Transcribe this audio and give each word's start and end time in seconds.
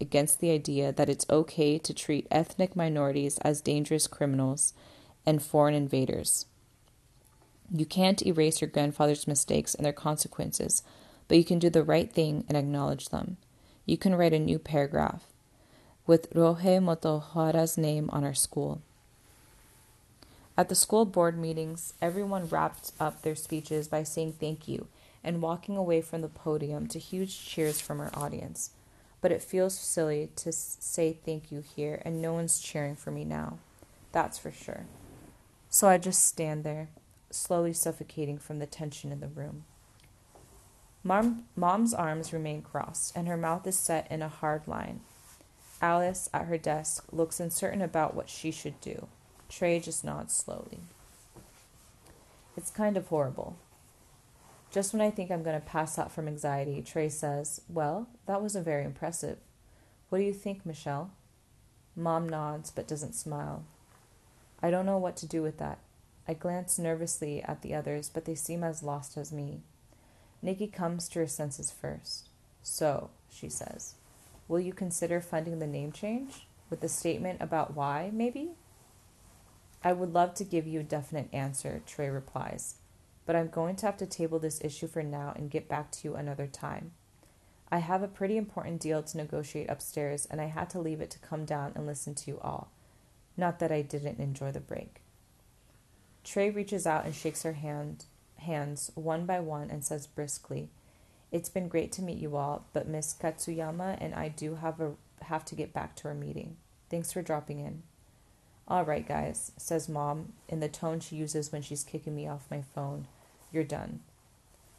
against 0.00 0.40
the 0.40 0.50
idea 0.50 0.90
that 0.90 1.08
it's 1.08 1.24
okay 1.30 1.78
to 1.78 1.94
treat 1.94 2.26
ethnic 2.32 2.74
minorities 2.74 3.38
as 3.42 3.60
dangerous 3.60 4.08
criminals 4.08 4.74
and 5.24 5.40
foreign 5.40 5.74
invaders. 5.74 6.46
You 7.72 7.86
can't 7.86 8.26
erase 8.26 8.60
your 8.60 8.70
grandfather's 8.70 9.28
mistakes 9.28 9.76
and 9.76 9.86
their 9.86 9.92
consequences, 9.92 10.82
but 11.28 11.38
you 11.38 11.44
can 11.44 11.60
do 11.60 11.70
the 11.70 11.84
right 11.84 12.12
thing 12.12 12.44
and 12.48 12.56
acknowledge 12.56 13.10
them. 13.10 13.36
You 13.86 13.96
can 13.96 14.16
write 14.16 14.32
a 14.32 14.40
new 14.40 14.58
paragraph 14.58 15.22
with 16.08 16.34
Rohe 16.34 16.82
Motohara's 16.82 17.78
name 17.78 18.10
on 18.12 18.24
our 18.24 18.34
school. 18.34 18.82
At 20.56 20.68
the 20.68 20.74
school 20.74 21.04
board 21.04 21.38
meetings, 21.38 21.94
everyone 22.02 22.48
wrapped 22.48 22.90
up 22.98 23.22
their 23.22 23.36
speeches 23.36 23.86
by 23.86 24.02
saying 24.02 24.32
thank 24.40 24.66
you 24.66 24.88
and 25.22 25.40
walking 25.40 25.76
away 25.76 26.00
from 26.00 26.22
the 26.22 26.28
podium 26.28 26.88
to 26.88 26.98
huge 26.98 27.46
cheers 27.46 27.80
from 27.80 28.00
our 28.00 28.10
audience. 28.12 28.70
But 29.20 29.32
it 29.32 29.42
feels 29.42 29.78
silly 29.78 30.30
to 30.36 30.52
say 30.52 31.12
thank 31.12 31.50
you 31.50 31.60
here, 31.60 32.00
and 32.04 32.22
no 32.22 32.32
one's 32.32 32.60
cheering 32.60 32.96
for 32.96 33.10
me 33.10 33.24
now. 33.24 33.58
That's 34.12 34.38
for 34.38 34.52
sure. 34.52 34.86
So 35.68 35.88
I 35.88 35.98
just 35.98 36.24
stand 36.24 36.64
there, 36.64 36.88
slowly 37.30 37.72
suffocating 37.72 38.38
from 38.38 38.58
the 38.58 38.66
tension 38.66 39.12
in 39.12 39.20
the 39.20 39.28
room. 39.28 39.64
Mom, 41.02 41.44
Mom's 41.56 41.94
arms 41.94 42.32
remain 42.32 42.62
crossed, 42.62 43.16
and 43.16 43.28
her 43.28 43.36
mouth 43.36 43.66
is 43.66 43.78
set 43.78 44.10
in 44.10 44.22
a 44.22 44.28
hard 44.28 44.66
line. 44.66 45.00
Alice, 45.80 46.28
at 46.34 46.46
her 46.46 46.58
desk, 46.58 47.04
looks 47.12 47.38
uncertain 47.40 47.82
about 47.82 48.14
what 48.14 48.28
she 48.28 48.50
should 48.50 48.80
do. 48.80 49.06
Trey 49.48 49.78
just 49.78 50.04
nods 50.04 50.34
slowly. 50.34 50.80
It's 52.56 52.70
kind 52.70 52.96
of 52.96 53.06
horrible. 53.06 53.56
Just 54.70 54.92
when 54.92 55.00
I 55.00 55.10
think 55.10 55.30
I'm 55.30 55.42
going 55.42 55.58
to 55.58 55.66
pass 55.66 55.98
out 55.98 56.12
from 56.12 56.28
anxiety, 56.28 56.82
Trey 56.82 57.08
says, 57.08 57.62
Well, 57.68 58.08
that 58.26 58.42
wasn't 58.42 58.64
very 58.64 58.84
impressive. 58.84 59.38
What 60.08 60.18
do 60.18 60.24
you 60.24 60.34
think, 60.34 60.66
Michelle? 60.66 61.10
Mom 61.96 62.28
nods 62.28 62.70
but 62.70 62.86
doesn't 62.88 63.14
smile. 63.14 63.64
I 64.62 64.70
don't 64.70 64.86
know 64.86 64.98
what 64.98 65.16
to 65.18 65.26
do 65.26 65.42
with 65.42 65.58
that. 65.58 65.78
I 66.26 66.34
glance 66.34 66.78
nervously 66.78 67.42
at 67.42 67.62
the 67.62 67.74
others, 67.74 68.10
but 68.12 68.24
they 68.24 68.34
seem 68.34 68.62
as 68.62 68.82
lost 68.82 69.16
as 69.16 69.32
me. 69.32 69.62
Nikki 70.42 70.66
comes 70.66 71.08
to 71.08 71.20
her 71.20 71.26
senses 71.26 71.70
first. 71.70 72.28
So, 72.62 73.10
she 73.30 73.48
says, 73.48 73.94
will 74.46 74.60
you 74.60 74.72
consider 74.72 75.20
funding 75.20 75.58
the 75.58 75.66
name 75.66 75.92
change? 75.92 76.46
With 76.70 76.84
a 76.84 76.88
statement 76.88 77.40
about 77.40 77.74
why, 77.74 78.10
maybe? 78.12 78.50
I 79.82 79.92
would 79.92 80.12
love 80.12 80.34
to 80.34 80.44
give 80.44 80.66
you 80.66 80.80
a 80.80 80.84
definite 80.84 81.28
answer, 81.32 81.82
Trey 81.86 82.08
replies, 82.10 82.74
but 83.28 83.36
I'm 83.36 83.48
going 83.48 83.76
to 83.76 83.84
have 83.84 83.98
to 83.98 84.06
table 84.06 84.38
this 84.38 84.64
issue 84.64 84.86
for 84.86 85.02
now 85.02 85.34
and 85.36 85.50
get 85.50 85.68
back 85.68 85.92
to 85.92 86.08
you 86.08 86.14
another 86.14 86.46
time. 86.46 86.92
I 87.70 87.76
have 87.76 88.02
a 88.02 88.08
pretty 88.08 88.38
important 88.38 88.80
deal 88.80 89.02
to 89.02 89.16
negotiate 89.18 89.68
upstairs, 89.68 90.26
and 90.30 90.40
I 90.40 90.46
had 90.46 90.70
to 90.70 90.80
leave 90.80 91.02
it 91.02 91.10
to 91.10 91.18
come 91.18 91.44
down 91.44 91.72
and 91.74 91.86
listen 91.86 92.14
to 92.14 92.30
you 92.30 92.40
all. 92.40 92.70
Not 93.36 93.58
that 93.58 93.70
I 93.70 93.82
didn't 93.82 94.18
enjoy 94.18 94.52
the 94.52 94.60
break. 94.60 95.02
Trey 96.24 96.48
reaches 96.48 96.86
out 96.86 97.04
and 97.04 97.14
shakes 97.14 97.42
her 97.42 97.52
hand, 97.52 98.06
hands 98.38 98.92
one 98.94 99.26
by 99.26 99.40
one 99.40 99.68
and 99.68 99.84
says 99.84 100.06
briskly, 100.06 100.70
It's 101.30 101.50
been 101.50 101.68
great 101.68 101.92
to 101.92 102.02
meet 102.02 102.16
you 102.16 102.34
all, 102.34 102.64
but 102.72 102.88
Miss 102.88 103.12
Katsuyama 103.12 103.98
and 104.00 104.14
I 104.14 104.28
do 104.28 104.54
have 104.54 104.80
a 104.80 104.94
have 105.24 105.44
to 105.44 105.54
get 105.54 105.74
back 105.74 105.96
to 105.96 106.08
our 106.08 106.14
meeting. 106.14 106.56
Thanks 106.88 107.12
for 107.12 107.20
dropping 107.20 107.58
in. 107.58 107.82
All 108.66 108.86
right, 108.86 109.06
guys, 109.06 109.52
says 109.58 109.86
Mom 109.86 110.32
in 110.48 110.60
the 110.60 110.68
tone 110.70 111.00
she 111.00 111.16
uses 111.16 111.52
when 111.52 111.60
she's 111.60 111.84
kicking 111.84 112.16
me 112.16 112.26
off 112.26 112.50
my 112.50 112.62
phone. 112.62 113.06
You're 113.52 113.64
done. 113.64 114.00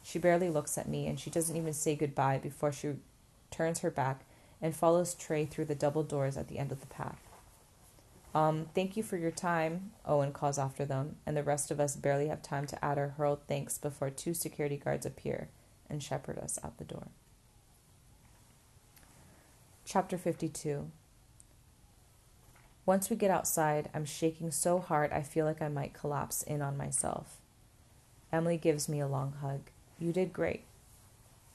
She 0.02 0.18
barely 0.18 0.48
looks 0.48 0.78
at 0.78 0.88
me, 0.88 1.06
and 1.06 1.18
she 1.18 1.30
doesn't 1.30 1.56
even 1.56 1.72
say 1.72 1.94
goodbye 1.94 2.38
before 2.38 2.72
she 2.72 2.94
turns 3.50 3.80
her 3.80 3.90
back 3.90 4.24
and 4.62 4.74
follows 4.74 5.14
Trey 5.14 5.44
through 5.46 5.66
the 5.66 5.74
double 5.74 6.02
doors 6.02 6.36
at 6.36 6.48
the 6.48 6.58
end 6.58 6.72
of 6.72 6.80
the 6.80 6.86
path. 6.86 7.20
Um, 8.34 8.66
thank 8.74 8.96
you 8.96 9.02
for 9.02 9.16
your 9.16 9.32
time, 9.32 9.90
Owen 10.06 10.32
calls 10.32 10.58
after 10.58 10.84
them, 10.84 11.16
and 11.26 11.36
the 11.36 11.42
rest 11.42 11.70
of 11.70 11.80
us 11.80 11.96
barely 11.96 12.28
have 12.28 12.42
time 12.42 12.66
to 12.66 12.84
add 12.84 12.96
our 12.96 13.08
hurled 13.08 13.40
thanks 13.48 13.76
before 13.76 14.10
two 14.10 14.34
security 14.34 14.76
guards 14.76 15.04
appear 15.04 15.48
and 15.88 16.02
shepherd 16.02 16.38
us 16.38 16.58
out 16.62 16.78
the 16.78 16.84
door. 16.84 17.08
Chapter 19.84 20.16
52 20.16 20.92
Once 22.86 23.10
we 23.10 23.16
get 23.16 23.32
outside, 23.32 23.90
I'm 23.92 24.04
shaking 24.04 24.52
so 24.52 24.78
hard 24.78 25.10
I 25.12 25.22
feel 25.22 25.44
like 25.44 25.60
I 25.60 25.68
might 25.68 25.94
collapse 25.94 26.44
in 26.44 26.62
on 26.62 26.76
myself. 26.76 27.38
Emily 28.32 28.56
gives 28.56 28.88
me 28.88 29.00
a 29.00 29.08
long 29.08 29.34
hug. 29.40 29.60
You 29.98 30.12
did 30.12 30.32
great. 30.32 30.64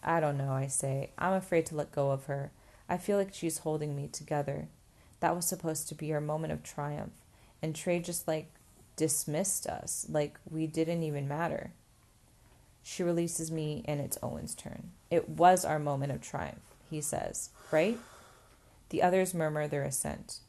I 0.03 0.19
don't 0.19 0.37
know, 0.37 0.51
I 0.51 0.67
say. 0.67 1.09
I'm 1.17 1.33
afraid 1.33 1.65
to 1.67 1.75
let 1.75 1.91
go 1.91 2.11
of 2.11 2.25
her. 2.25 2.51
I 2.87 2.97
feel 2.97 3.17
like 3.17 3.33
she's 3.33 3.59
holding 3.59 3.95
me 3.95 4.07
together. 4.07 4.67
That 5.19 5.35
was 5.35 5.45
supposed 5.45 5.87
to 5.89 5.95
be 5.95 6.13
our 6.13 6.21
moment 6.21 6.53
of 6.53 6.63
triumph. 6.63 7.13
And 7.61 7.75
Trey 7.75 7.99
just 7.99 8.27
like 8.27 8.51
dismissed 8.95 9.67
us, 9.67 10.05
like 10.09 10.37
we 10.49 10.67
didn't 10.67 11.03
even 11.03 11.27
matter. 11.27 11.71
She 12.83 13.01
releases 13.01 13.51
me, 13.51 13.83
and 13.87 13.99
it's 13.99 14.19
Owen's 14.21 14.53
turn. 14.53 14.91
It 15.09 15.27
was 15.27 15.65
our 15.65 15.79
moment 15.79 16.11
of 16.11 16.21
triumph, 16.21 16.61
he 16.91 17.01
says, 17.01 17.49
right? 17.71 17.97
The 18.89 19.01
others 19.01 19.33
murmur 19.33 19.67
their 19.67 19.83
assent. 19.83 20.41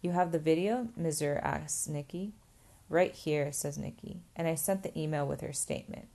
You 0.00 0.12
have 0.12 0.32
the 0.32 0.38
video? 0.38 0.88
Missour 0.96 1.38
asks 1.44 1.86
Nikki. 1.86 2.32
Right 2.90 3.12
here, 3.12 3.52
says 3.52 3.76
Nikki, 3.76 4.20
and 4.34 4.48
I 4.48 4.54
sent 4.54 4.82
the 4.82 4.98
email 4.98 5.26
with 5.26 5.42
her 5.42 5.52
statement. 5.52 6.08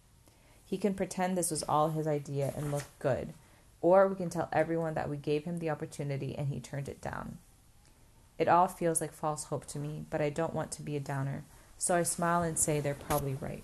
He 0.66 0.78
can 0.78 0.96
pretend 0.96 1.38
this 1.38 1.52
was 1.52 1.64
all 1.64 1.90
his 1.90 2.08
idea 2.08 2.54
and 2.58 2.72
look 2.72 2.86
good, 2.98 3.34
or 3.82 4.08
we 4.08 4.16
can 4.16 4.30
tell 4.30 4.50
everyone 4.52 4.96
that 4.96 5.10
we 5.10 5.18
gave 5.18 5.44
him 5.44 5.60
the 5.60 5.70
opportunity 5.70 6.36
and 6.36 6.48
he 6.48 6.60
turned 6.60 6.90
it 6.90 7.00
down. 7.00 7.38
It 8.40 8.48
all 8.48 8.68
feels 8.68 9.00
like 9.00 9.14
false 9.14 9.46
hope 9.46 9.66
to 9.68 9.78
me, 9.78 10.06
but 10.10 10.22
I 10.22 10.32
don't 10.32 10.56
want 10.56 10.72
to 10.72 10.82
be 10.82 10.96
a 10.96 11.00
downer, 11.00 11.44
so 11.78 11.96
I 11.96 12.04
smile 12.04 12.42
and 12.42 12.58
say 12.58 12.80
they're 12.80 12.96
probably 12.96 13.38
right. 13.40 13.64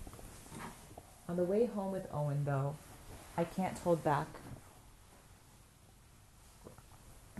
On 1.28 1.36
the 1.36 1.44
way 1.44 1.66
home 1.66 1.90
with 1.90 2.06
Owen, 2.12 2.44
though, 2.44 2.76
I 3.36 3.44
can't 3.44 3.78
hold 3.78 4.04
back. 4.04 4.26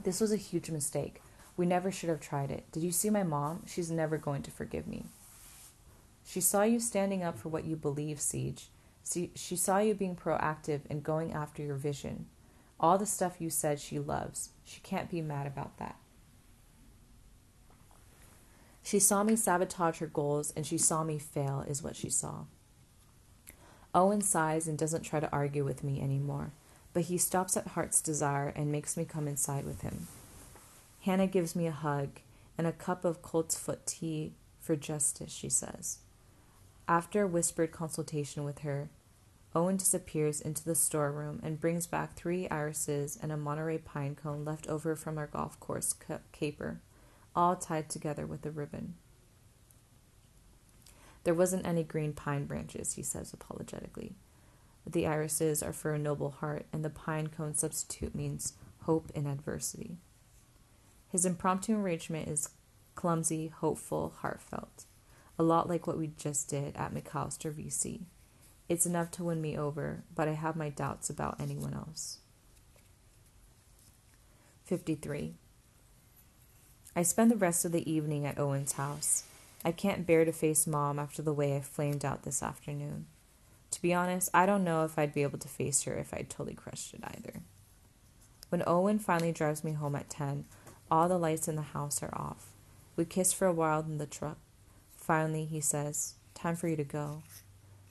This 0.02 0.20
was 0.20 0.32
a 0.32 0.36
huge 0.36 0.70
mistake. 0.70 1.20
We 1.56 1.66
never 1.66 1.92
should 1.92 2.08
have 2.08 2.20
tried 2.20 2.50
it. 2.50 2.64
Did 2.72 2.82
you 2.82 2.90
see 2.90 3.10
my 3.10 3.22
mom? 3.22 3.62
She's 3.66 3.90
never 3.90 4.16
going 4.16 4.42
to 4.42 4.50
forgive 4.50 4.88
me. 4.88 5.04
She 6.30 6.40
saw 6.40 6.62
you 6.62 6.78
standing 6.78 7.24
up 7.24 7.36
for 7.36 7.48
what 7.48 7.64
you 7.64 7.74
believe, 7.74 8.20
Siege. 8.20 8.68
She 9.34 9.56
saw 9.56 9.78
you 9.78 9.94
being 9.94 10.14
proactive 10.14 10.82
and 10.88 11.02
going 11.02 11.32
after 11.32 11.60
your 11.60 11.74
vision. 11.74 12.26
All 12.78 12.98
the 12.98 13.04
stuff 13.04 13.40
you 13.40 13.50
said 13.50 13.80
she 13.80 13.98
loves. 13.98 14.50
She 14.62 14.78
can't 14.80 15.10
be 15.10 15.22
mad 15.22 15.48
about 15.48 15.76
that. 15.78 15.96
She 18.80 19.00
saw 19.00 19.24
me 19.24 19.34
sabotage 19.34 19.98
her 19.98 20.06
goals 20.06 20.52
and 20.54 20.64
she 20.64 20.78
saw 20.78 21.02
me 21.02 21.18
fail, 21.18 21.64
is 21.66 21.82
what 21.82 21.96
she 21.96 22.08
saw. 22.08 22.44
Owen 23.92 24.20
sighs 24.20 24.68
and 24.68 24.78
doesn't 24.78 25.02
try 25.02 25.18
to 25.18 25.32
argue 25.32 25.64
with 25.64 25.82
me 25.82 26.00
anymore, 26.00 26.52
but 26.92 27.02
he 27.02 27.18
stops 27.18 27.56
at 27.56 27.66
Heart's 27.66 28.00
Desire 28.00 28.52
and 28.54 28.70
makes 28.70 28.96
me 28.96 29.04
come 29.04 29.26
inside 29.26 29.64
with 29.64 29.80
him. 29.80 30.06
Hannah 31.00 31.26
gives 31.26 31.56
me 31.56 31.66
a 31.66 31.72
hug 31.72 32.20
and 32.56 32.68
a 32.68 32.72
cup 32.72 33.04
of 33.04 33.20
coltsfoot 33.20 33.84
tea 33.84 34.34
for 34.60 34.76
justice, 34.76 35.32
she 35.32 35.48
says. 35.48 35.98
After 36.88 37.22
a 37.22 37.28
whispered 37.28 37.72
consultation 37.72 38.44
with 38.44 38.60
her, 38.60 38.90
Owen 39.54 39.76
disappears 39.76 40.40
into 40.40 40.64
the 40.64 40.74
storeroom 40.74 41.40
and 41.42 41.60
brings 41.60 41.86
back 41.86 42.14
three 42.14 42.48
irises 42.48 43.18
and 43.20 43.32
a 43.32 43.36
Monterey 43.36 43.78
pine 43.78 44.14
cone 44.14 44.44
left 44.44 44.68
over 44.68 44.94
from 44.94 45.18
our 45.18 45.26
golf 45.26 45.58
course 45.58 45.94
caper 46.32 46.80
all 47.34 47.56
tied 47.56 47.88
together 47.88 48.26
with 48.26 48.44
a 48.46 48.50
ribbon. 48.50 48.94
There 51.24 51.34
wasn't 51.34 51.66
any 51.66 51.84
green 51.84 52.12
pine 52.12 52.46
branches, 52.46 52.94
he 52.94 53.02
says 53.02 53.32
apologetically. 53.32 54.14
The 54.86 55.06
irises 55.06 55.62
are 55.62 55.72
for 55.72 55.94
a 55.94 55.98
noble 55.98 56.30
heart, 56.30 56.66
and 56.72 56.84
the 56.84 56.90
pine 56.90 57.28
cone 57.28 57.54
substitute 57.54 58.14
means 58.14 58.54
hope 58.82 59.10
in 59.14 59.26
adversity. 59.26 59.98
His 61.08 61.26
impromptu 61.26 61.76
arrangement 61.76 62.28
is 62.28 62.48
clumsy, 62.94 63.48
hopeful, 63.48 64.14
heartfelt, 64.20 64.86
a 65.40 65.42
lot 65.42 65.70
like 65.70 65.86
what 65.86 65.96
we 65.96 66.10
just 66.18 66.50
did 66.50 66.76
at 66.76 66.92
McAllister 66.92 67.50
VC. 67.50 68.02
It's 68.68 68.84
enough 68.84 69.10
to 69.12 69.24
win 69.24 69.40
me 69.40 69.56
over, 69.56 70.02
but 70.14 70.28
I 70.28 70.32
have 70.32 70.54
my 70.54 70.68
doubts 70.68 71.08
about 71.08 71.40
anyone 71.40 71.72
else. 71.72 72.18
53. 74.66 75.32
I 76.94 77.02
spend 77.02 77.30
the 77.30 77.38
rest 77.38 77.64
of 77.64 77.72
the 77.72 77.90
evening 77.90 78.26
at 78.26 78.38
Owen's 78.38 78.72
house. 78.72 79.24
I 79.64 79.72
can't 79.72 80.06
bear 80.06 80.26
to 80.26 80.32
face 80.32 80.66
Mom 80.66 80.98
after 80.98 81.22
the 81.22 81.32
way 81.32 81.56
I 81.56 81.60
flamed 81.62 82.04
out 82.04 82.24
this 82.24 82.42
afternoon. 82.42 83.06
To 83.70 83.80
be 83.80 83.94
honest, 83.94 84.28
I 84.34 84.44
don't 84.44 84.62
know 84.62 84.84
if 84.84 84.98
I'd 84.98 85.14
be 85.14 85.22
able 85.22 85.38
to 85.38 85.48
face 85.48 85.84
her 85.84 85.94
if 85.94 86.12
I'd 86.12 86.28
totally 86.28 86.54
crushed 86.54 86.92
it 86.92 87.00
either. 87.02 87.40
When 88.50 88.62
Owen 88.66 88.98
finally 88.98 89.32
drives 89.32 89.64
me 89.64 89.72
home 89.72 89.96
at 89.96 90.10
10, 90.10 90.44
all 90.90 91.08
the 91.08 91.16
lights 91.16 91.48
in 91.48 91.56
the 91.56 91.62
house 91.62 92.02
are 92.02 92.14
off. 92.14 92.48
We 92.94 93.06
kiss 93.06 93.32
for 93.32 93.46
a 93.46 93.54
while 93.54 93.80
in 93.80 93.96
the 93.96 94.04
truck. 94.04 94.36
Finally, 95.10 95.44
he 95.44 95.60
says, 95.60 96.14
Time 96.34 96.54
for 96.54 96.68
you 96.68 96.76
to 96.76 96.84
go. 96.84 97.24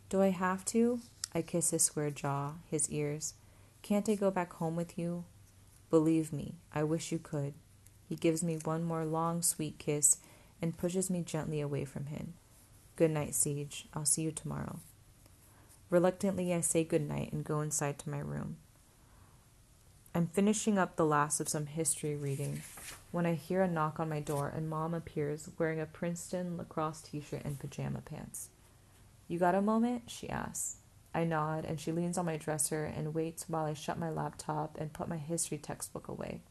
Do 0.07 0.21
I 0.21 0.29
have 0.29 0.63
to? 0.67 1.01
I 1.35 1.41
kiss 1.41 1.71
his 1.71 1.83
square 1.83 2.11
jaw, 2.11 2.53
his 2.71 2.89
ears. 2.89 3.33
Can't 3.81 4.07
I 4.07 4.15
go 4.15 4.31
back 4.31 4.53
home 4.53 4.77
with 4.77 4.97
you? 4.97 5.25
Believe 5.89 6.31
me, 6.31 6.55
I 6.73 6.83
wish 6.83 7.11
you 7.11 7.19
could. 7.19 7.55
He 8.07 8.15
gives 8.15 8.41
me 8.41 8.55
one 8.63 8.85
more 8.85 9.03
long, 9.03 9.41
sweet 9.41 9.77
kiss 9.79 10.19
and 10.61 10.77
pushes 10.77 11.09
me 11.09 11.21
gently 11.21 11.59
away 11.59 11.83
from 11.83 12.05
him. 12.05 12.35
Good 12.95 13.11
night, 13.11 13.35
Siege. 13.35 13.89
I'll 13.93 14.05
see 14.05 14.21
you 14.21 14.31
tomorrow. 14.31 14.79
Reluctantly, 15.89 16.53
I 16.53 16.61
say 16.61 16.85
good 16.85 17.05
night 17.05 17.33
and 17.33 17.43
go 17.43 17.59
inside 17.59 17.99
to 17.99 18.09
my 18.09 18.19
room. 18.19 18.55
I'm 20.15 20.25
finishing 20.25 20.79
up 20.79 20.95
the 20.95 21.05
last 21.05 21.39
of 21.39 21.47
some 21.47 21.67
history 21.67 22.15
reading 22.15 22.63
when 23.11 23.27
I 23.27 23.35
hear 23.35 23.61
a 23.61 23.67
knock 23.67 23.99
on 23.99 24.09
my 24.09 24.19
door 24.19 24.51
and 24.53 24.67
Mom 24.67 24.95
appears 24.95 25.49
wearing 25.59 25.79
a 25.79 25.85
Princeton 25.85 26.57
lacrosse 26.57 27.01
t 27.01 27.21
shirt 27.21 27.45
and 27.45 27.59
pajama 27.59 28.01
pants. 28.01 28.49
You 29.27 29.37
got 29.37 29.53
a 29.53 29.61
moment? 29.61 30.09
she 30.09 30.27
asks. 30.27 30.77
I 31.13 31.25
nod 31.25 31.63
and 31.63 31.79
she 31.79 31.91
leans 31.91 32.17
on 32.17 32.25
my 32.25 32.37
dresser 32.37 32.85
and 32.85 33.13
waits 33.13 33.45
while 33.47 33.65
I 33.65 33.73
shut 33.73 33.99
my 33.99 34.09
laptop 34.09 34.77
and 34.79 34.91
put 34.91 35.07
my 35.07 35.17
history 35.17 35.59
textbook 35.59 36.07
away. 36.07 36.41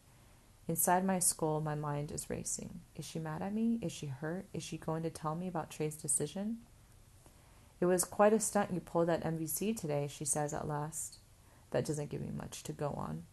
Inside 0.68 1.04
my 1.04 1.18
skull, 1.18 1.60
my 1.60 1.74
mind 1.74 2.12
is 2.12 2.30
racing. 2.30 2.80
Is 2.94 3.04
she 3.04 3.18
mad 3.18 3.42
at 3.42 3.52
me? 3.54 3.80
Is 3.82 3.90
she 3.90 4.06
hurt? 4.06 4.46
Is 4.54 4.62
she 4.62 4.78
going 4.78 5.02
to 5.02 5.10
tell 5.10 5.34
me 5.34 5.48
about 5.48 5.70
Trey's 5.70 5.96
decision? 5.96 6.58
It 7.80 7.86
was 7.86 8.04
quite 8.04 8.32
a 8.32 8.38
stunt 8.38 8.72
you 8.72 8.80
pulled 8.80 9.10
at 9.10 9.24
MVC 9.24 9.76
today, 9.76 10.08
she 10.08 10.24
says 10.24 10.54
at 10.54 10.68
last. 10.68 11.18
That 11.72 11.84
doesn't 11.84 12.10
give 12.10 12.20
me 12.20 12.30
much 12.30 12.62
to 12.62 12.72
go 12.72 12.90
on. 12.90 13.24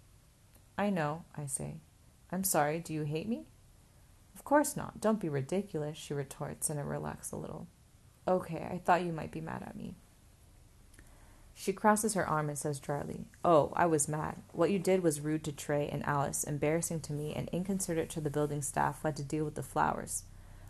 I 0.78 0.90
know, 0.90 1.24
I 1.36 1.46
say. 1.46 1.76
I'm 2.32 2.44
sorry, 2.44 2.80
do 2.80 2.94
you 2.94 3.04
hate 3.04 3.30
me? 3.30 3.46
Of 4.36 4.44
course 4.44 4.76
not. 4.76 5.00
Don't 5.00 5.20
be 5.20 5.30
ridiculous, 5.30 5.98
she 5.98 6.14
retorts, 6.14 6.70
and 6.70 6.80
I 6.80 6.84
relax 6.84 7.32
a 7.32 7.38
little. 7.38 7.68
Okay, 8.28 8.68
I 8.70 8.82
thought 8.84 9.04
you 9.04 9.14
might 9.14 9.32
be 9.32 9.42
mad 9.42 9.64
at 9.66 9.78
me. 9.78 9.96
She 11.58 11.72
crosses 11.72 12.16
her 12.16 12.28
arm 12.28 12.50
and 12.50 12.58
says 12.58 12.82
dryly, 12.82 13.28
Oh, 13.46 13.72
I 13.78 13.86
was 13.86 14.10
mad. 14.10 14.36
What 14.52 14.72
you 14.72 14.80
did 14.80 15.02
was 15.02 15.22
rude 15.22 15.46
to 15.46 15.54
Trey 15.54 15.88
and 15.88 16.06
Alice, 16.06 16.44
embarrassing 16.44 17.00
to 17.02 17.14
me, 17.14 17.34
and 17.34 17.48
inconsiderate 17.54 18.10
to 18.12 18.22
the 18.22 18.30
building 18.30 18.62
staff 18.62 19.02
who 19.02 19.08
had 19.08 19.16
to 19.18 19.24
deal 19.24 19.46
with 19.46 19.56
the 19.56 19.64
flowers. 19.64 20.24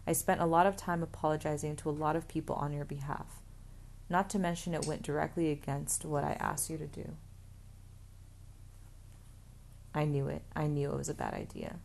I 0.05 0.13
spent 0.13 0.41
a 0.41 0.45
lot 0.45 0.67
of 0.67 0.77
time 0.77 1.01
apologizing 1.01 1.75
to 1.77 1.89
a 1.89 1.91
lot 1.91 2.15
of 2.15 2.27
people 2.27 2.55
on 2.55 2.71
your 2.71 2.85
behalf. 2.85 3.41
Not 4.09 4.29
to 4.29 4.39
mention 4.39 4.75
it 4.75 4.85
went 4.85 5.01
directly 5.01 5.49
against 5.49 6.05
what 6.05 6.23
I 6.23 6.33
asked 6.33 6.69
you 6.69 6.77
to 6.77 6.85
do. 6.85 7.15
I 9.95 10.03
knew 10.03 10.27
it. 10.27 10.41
I 10.55 10.67
knew 10.67 10.91
it 10.91 10.97
was 10.97 11.07
a 11.07 11.13
bad 11.13 11.33
idea. 11.33 11.77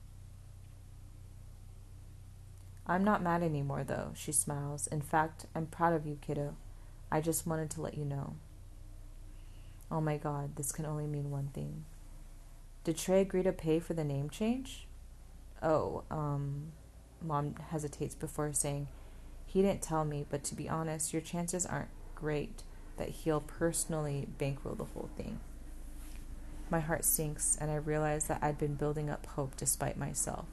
I'm 2.87 3.05
not 3.05 3.23
mad 3.23 3.45
anymore, 3.45 3.85
though, 3.85 4.11
she 4.17 4.33
smiles. 4.33 4.89
In 4.89 5.01
fact, 5.01 5.47
I'm 5.55 5.67
proud 5.67 5.93
of 5.93 6.07
you, 6.07 6.19
kiddo. 6.21 6.57
I 7.11 7.21
just 7.21 7.47
wanted 7.47 7.71
to 7.71 7.81
let 7.81 7.97
you 7.97 8.05
know. 8.05 8.35
Oh 9.93 10.01
my 10.01 10.17
god, 10.17 10.57
this 10.57 10.73
can 10.73 10.87
only 10.87 11.07
mean 11.07 11.31
one 11.31 11.51
thing. 11.55 11.85
Did 12.83 12.97
Trey 12.97 13.21
agree 13.21 13.45
to 13.45 13.53
pay 13.53 13.79
for 13.79 13.95
the 13.95 14.03
name 14.03 14.29
change? 14.29 14.89
Oh, 15.63 16.03
um, 16.11 16.73
Mom 17.23 17.55
hesitates 17.71 18.17
before 18.17 18.53
saying, 18.53 18.89
He 19.47 19.63
didn't 19.63 19.83
tell 19.83 20.05
me, 20.05 20.27
but 20.29 20.43
to 20.45 20.57
be 20.57 20.69
honest, 20.69 21.13
your 21.13 21.23
chances 21.23 21.65
aren't 21.65 21.91
great 22.17 22.65
that 22.97 23.11
he'll 23.11 23.41
personally 23.41 24.27
bankroll 24.39 24.75
the 24.75 24.85
whole 24.85 25.11
thing. 25.17 25.39
My 26.71 26.79
heart 26.79 27.05
sinks, 27.05 27.59
and 27.61 27.69
I 27.69 27.75
realize 27.75 28.29
that 28.29 28.39
I'd 28.41 28.57
been 28.57 28.77
building 28.77 29.11
up 29.11 29.27
hope 29.27 29.57
despite 29.57 29.99
myself. 29.99 30.47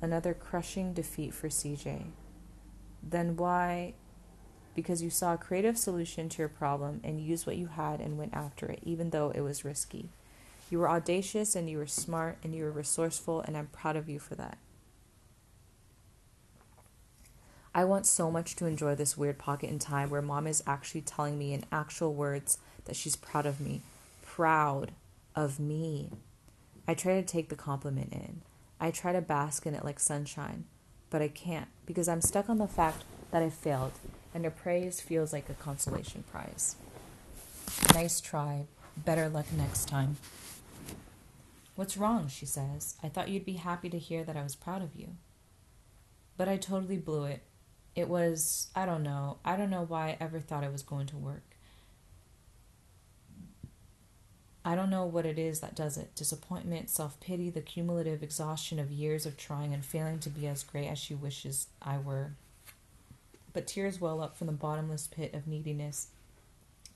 Another 0.00 0.32
crushing 0.32 0.94
defeat 0.94 1.34
for 1.34 1.48
CJ. 1.48 2.06
Then 3.02 3.36
why? 3.36 3.92
Because 4.74 5.02
you 5.02 5.10
saw 5.10 5.34
a 5.34 5.38
creative 5.38 5.76
solution 5.76 6.30
to 6.30 6.38
your 6.38 6.48
problem 6.48 7.02
and 7.04 7.20
used 7.20 7.46
what 7.46 7.56
you 7.56 7.66
had 7.66 8.00
and 8.00 8.16
went 8.16 8.32
after 8.32 8.66
it, 8.66 8.80
even 8.82 9.10
though 9.10 9.30
it 9.34 9.42
was 9.42 9.64
risky. 9.64 10.08
You 10.70 10.78
were 10.78 10.90
audacious 10.90 11.54
and 11.54 11.68
you 11.68 11.78
were 11.78 11.86
smart 11.86 12.38
and 12.42 12.54
you 12.54 12.64
were 12.64 12.70
resourceful, 12.70 13.42
and 13.42 13.58
I'm 13.58 13.66
proud 13.66 13.96
of 13.96 14.08
you 14.08 14.18
for 14.18 14.36
that. 14.36 14.56
I 17.74 17.84
want 17.84 18.06
so 18.06 18.30
much 18.30 18.56
to 18.56 18.64
enjoy 18.64 18.94
this 18.94 19.18
weird 19.18 19.36
pocket 19.36 19.68
in 19.68 19.78
time 19.78 20.08
where 20.08 20.22
mom 20.22 20.46
is 20.46 20.62
actually 20.66 21.02
telling 21.02 21.36
me 21.38 21.52
in 21.52 21.64
actual 21.70 22.14
words 22.14 22.56
that 22.86 22.96
she's 22.96 23.16
proud 23.16 23.44
of 23.44 23.60
me. 23.60 23.82
Proud 24.22 24.92
of 25.36 25.60
me. 25.60 26.10
I 26.88 26.94
try 26.94 27.14
to 27.14 27.22
take 27.22 27.48
the 27.48 27.54
compliment 27.54 28.12
in. 28.12 28.42
I 28.80 28.90
try 28.90 29.12
to 29.12 29.20
bask 29.20 29.66
in 29.66 29.74
it 29.74 29.84
like 29.84 30.00
sunshine, 30.00 30.64
but 31.10 31.22
I 31.22 31.28
can't 31.28 31.68
because 31.84 32.08
I'm 32.08 32.20
stuck 32.20 32.48
on 32.48 32.58
the 32.58 32.66
fact 32.66 33.04
that 33.30 33.42
I 33.42 33.50
failed, 33.50 33.92
and 34.34 34.44
her 34.44 34.50
praise 34.50 35.00
feels 35.00 35.32
like 35.32 35.48
a 35.48 35.54
consolation 35.54 36.24
prize. 36.30 36.76
Nice 37.94 38.20
try. 38.20 38.66
Better 38.96 39.28
luck 39.28 39.46
next 39.52 39.86
time. 39.86 40.16
What's 41.74 41.96
wrong? 41.96 42.28
She 42.28 42.46
says. 42.46 42.96
I 43.02 43.08
thought 43.08 43.28
you'd 43.28 43.44
be 43.44 43.54
happy 43.54 43.90
to 43.90 43.98
hear 43.98 44.24
that 44.24 44.36
I 44.36 44.42
was 44.42 44.56
proud 44.56 44.82
of 44.82 44.96
you. 44.96 45.16
But 46.36 46.48
I 46.48 46.56
totally 46.56 46.96
blew 46.96 47.24
it 47.24 47.42
it 47.96 48.08
was, 48.10 48.68
I 48.76 48.84
don't 48.84 49.02
know. 49.02 49.38
I 49.42 49.56
don't 49.56 49.70
know 49.70 49.84
why 49.88 50.10
I 50.10 50.16
ever 50.20 50.38
thought 50.38 50.62
it 50.62 50.70
was 50.70 50.82
going 50.82 51.06
to 51.06 51.16
work. 51.16 51.55
I 54.66 54.74
don't 54.74 54.90
know 54.90 55.04
what 55.04 55.26
it 55.26 55.38
is 55.38 55.60
that 55.60 55.76
does 55.76 55.96
it 55.96 56.16
disappointment, 56.16 56.90
self 56.90 57.20
pity, 57.20 57.50
the 57.50 57.60
cumulative 57.60 58.20
exhaustion 58.20 58.80
of 58.80 58.90
years 58.90 59.24
of 59.24 59.36
trying 59.36 59.72
and 59.72 59.84
failing 59.84 60.18
to 60.18 60.28
be 60.28 60.48
as 60.48 60.64
great 60.64 60.88
as 60.88 60.98
she 60.98 61.14
wishes 61.14 61.68
I 61.80 61.98
were. 61.98 62.32
But 63.52 63.68
tears 63.68 64.00
well 64.00 64.20
up 64.20 64.36
from 64.36 64.48
the 64.48 64.52
bottomless 64.52 65.06
pit 65.06 65.34
of 65.34 65.46
neediness 65.46 66.08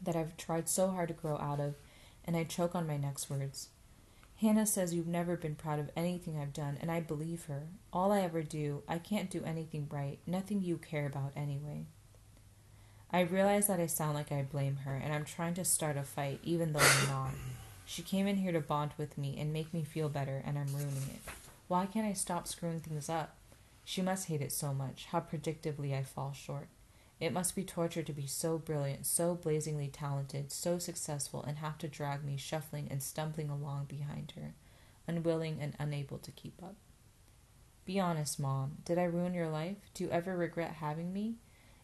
that 0.03 0.17
I've 0.17 0.37
tried 0.37 0.69
so 0.69 0.89
hard 0.89 1.09
to 1.09 1.15
grow 1.15 1.39
out 1.39 1.61
of, 1.61 1.77
and 2.25 2.37
I 2.37 2.43
choke 2.43 2.75
on 2.75 2.89
my 2.89 2.97
next 2.97 3.31
words. 3.31 3.69
Hannah 4.41 4.67
says 4.67 4.93
you've 4.93 5.07
never 5.07 5.37
been 5.37 5.55
proud 5.55 5.79
of 5.79 5.91
anything 5.95 6.37
I've 6.37 6.53
done, 6.53 6.77
and 6.81 6.91
I 6.91 6.99
believe 6.99 7.45
her. 7.45 7.69
All 7.93 8.11
I 8.11 8.23
ever 8.23 8.43
do, 8.43 8.83
I 8.89 8.99
can't 8.99 9.31
do 9.31 9.45
anything 9.45 9.87
right, 9.93 10.19
nothing 10.27 10.61
you 10.61 10.77
care 10.77 11.07
about 11.07 11.35
anyway. 11.37 11.85
I 13.13 13.21
realize 13.23 13.67
that 13.67 13.81
I 13.81 13.87
sound 13.87 14.15
like 14.15 14.31
I 14.31 14.43
blame 14.43 14.77
her, 14.85 14.95
and 14.95 15.13
I'm 15.13 15.25
trying 15.25 15.55
to 15.55 15.65
start 15.65 15.97
a 15.97 16.05
fight, 16.05 16.39
even 16.45 16.73
though 16.73 16.81
I'm 16.81 17.09
not. 17.09 17.31
She 17.85 18.03
came 18.03 18.29
in 18.29 18.37
here 18.37 18.53
to 18.53 18.61
bond 18.61 18.93
with 18.97 19.19
me 19.19 19.37
and 19.37 19.53
make 19.53 19.75
me 19.75 19.83
feel 19.83 20.09
better, 20.09 20.43
and 20.47 20.57
I'm 20.57 20.73
ruining 20.73 21.11
it. 21.15 21.33
Why 21.67 21.87
can't 21.87 22.07
I 22.07 22.13
stop 22.13 22.47
screwing 22.47 22.81
things 22.81 23.09
up? 23.09 23.35
She 23.85 24.01
must 24.01 24.29
hate 24.29 24.41
it 24.41 24.53
so 24.53 24.73
much, 24.73 25.07
how 25.07 25.21
predictably 25.21 25.93
I 25.93 26.05
fall 26.05 26.33
short. 26.33 26.69
It 27.19 27.33
must 27.33 27.57
be 27.57 27.65
torture 27.65 28.05
to 28.05 28.13
be 28.13 28.27
so 28.27 28.59
brilliant, 28.59 29.07
so 29.07 29.35
blazingly 29.35 29.89
talented, 29.89 30.53
so 30.53 30.79
successful, 30.79 31.43
and 31.43 31.59
have 31.59 31.79
to 31.79 31.89
drag 31.89 32.25
me 32.25 32.37
shuffling 32.37 32.87
and 32.91 33.03
stumbling 33.03 33.51
along 33.51 33.87
behind 33.87 34.35
her, 34.37 34.55
unwilling 35.09 35.59
and 35.61 35.75
unable 35.81 36.19
to 36.19 36.31
keep 36.31 36.63
up. 36.63 36.77
Be 37.85 37.99
honest, 37.99 38.39
Mom. 38.39 38.79
Did 38.85 38.99
I 38.99 39.05
ruin 39.05 39.35
your 39.35 39.49
life? 39.49 39.77
Do 39.95 40.05
you 40.05 40.11
ever 40.11 40.37
regret 40.37 40.75
having 40.75 41.13
me? 41.13 41.35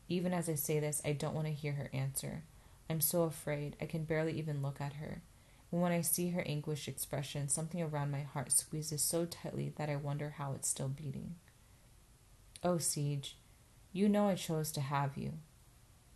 Even 0.08 0.32
as 0.32 0.48
I 0.48 0.54
say 0.54 0.78
this, 0.80 1.02
I 1.04 1.12
don't 1.12 1.34
want 1.34 1.46
to 1.46 1.52
hear 1.52 1.72
her 1.72 1.90
answer. 1.92 2.44
I'm 2.88 3.00
so 3.00 3.22
afraid, 3.22 3.76
I 3.80 3.86
can 3.86 4.04
barely 4.04 4.32
even 4.38 4.62
look 4.62 4.80
at 4.80 4.94
her. 4.94 5.22
And 5.72 5.82
when 5.82 5.92
I 5.92 6.00
see 6.00 6.30
her 6.30 6.42
anguished 6.46 6.86
expression, 6.88 7.48
something 7.48 7.82
around 7.82 8.12
my 8.12 8.20
heart 8.20 8.52
squeezes 8.52 9.02
so 9.02 9.24
tightly 9.24 9.72
that 9.76 9.90
I 9.90 9.96
wonder 9.96 10.34
how 10.38 10.52
it's 10.52 10.68
still 10.68 10.88
beating. 10.88 11.34
Oh, 12.62 12.78
Siege, 12.78 13.36
you 13.92 14.08
know 14.08 14.28
I 14.28 14.36
chose 14.36 14.70
to 14.72 14.80
have 14.80 15.16
you. 15.16 15.34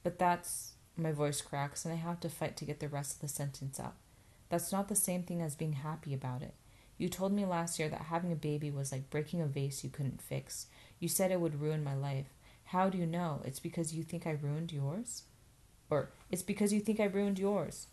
But 0.02 0.18
that's. 0.18 0.73
My 0.97 1.12
voice 1.12 1.40
cracks, 1.40 1.85
and 1.87 1.94
I 1.94 1.97
have 1.97 2.20
to 2.20 2.28
fight 2.28 2.56
to 2.59 2.66
get 2.66 2.80
the 2.80 2.88
rest 2.88 3.14
of 3.14 3.20
the 3.20 3.28
sentence 3.28 3.80
out. 3.80 3.94
That's 4.50 4.70
not 4.70 4.88
the 4.88 4.94
same 4.94 5.23
thing 5.23 5.40
as 5.40 5.54
being 5.54 5.75
happy 5.75 6.12
about 6.12 6.42
it. 6.42 6.52
You 6.99 7.09
told 7.09 7.32
me 7.32 7.47
last 7.47 7.78
year 7.78 7.88
that 7.88 8.02
having 8.02 8.32
a 8.32 8.37
baby 8.37 8.70
was 8.70 8.92
like 8.92 9.09
breaking 9.09 9.40
a 9.40 9.47
vase 9.47 9.82
you 9.82 9.88
couldn't 9.88 10.20
fix. 10.20 10.66
You 10.99 11.09
said 11.09 11.30
it 11.30 11.40
would 11.40 11.61
ruin 11.61 11.82
my 11.82 11.94
life. 11.94 12.26
How 12.71 12.89
do 12.89 12.97
you 12.97 13.07
know? 13.07 13.43
It's 13.45 13.59
because 13.59 13.93
you 13.95 14.05
think 14.05 14.29
I 14.29 14.39
ruined 14.41 14.73
yours? 14.73 15.25
Or 15.91 16.11
it's 16.31 16.43
because 16.43 16.73
you 16.73 16.79
think 16.79 17.00
I 17.00 17.05
ruined 17.05 17.37
yours. 17.37 17.89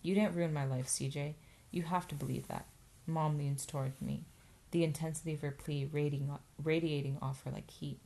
You 0.00 0.14
didn't 0.14 0.34
ruin 0.34 0.54
my 0.54 0.64
life, 0.64 0.86
CJ. 0.86 1.34
You 1.70 1.82
have 1.82 2.08
to 2.08 2.14
believe 2.14 2.48
that. 2.48 2.64
Mom 3.06 3.36
leans 3.36 3.66
toward 3.66 4.00
me, 4.00 4.24
the 4.70 4.84
intensity 4.84 5.34
of 5.34 5.42
her 5.42 5.50
plea 5.50 5.90
radiating, 5.92 6.30
radiating 6.62 7.18
off 7.20 7.44
her 7.44 7.50
like 7.50 7.70
heat. 7.70 7.98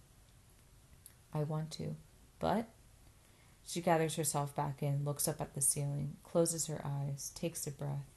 I 1.32 1.44
want 1.44 1.70
to. 1.72 1.94
But 2.40 2.66
she 3.64 3.80
gathers 3.80 4.16
herself 4.16 4.52
back 4.56 4.82
in, 4.82 5.04
looks 5.04 5.28
up 5.28 5.40
at 5.40 5.54
the 5.54 5.60
ceiling, 5.60 6.16
closes 6.24 6.66
her 6.66 6.82
eyes, 6.84 7.30
takes 7.36 7.68
a 7.68 7.70
breath. 7.70 8.10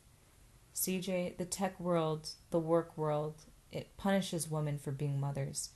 CJ, 0.74 1.38
the 1.38 1.46
tech 1.46 1.80
world, 1.80 2.30
the 2.50 2.60
work 2.60 2.98
world, 2.98 3.36
it 3.72 3.96
punishes 3.98 4.50
women 4.50 4.80
for 4.80 4.92
being 4.92 5.20
mothers. 5.20 5.70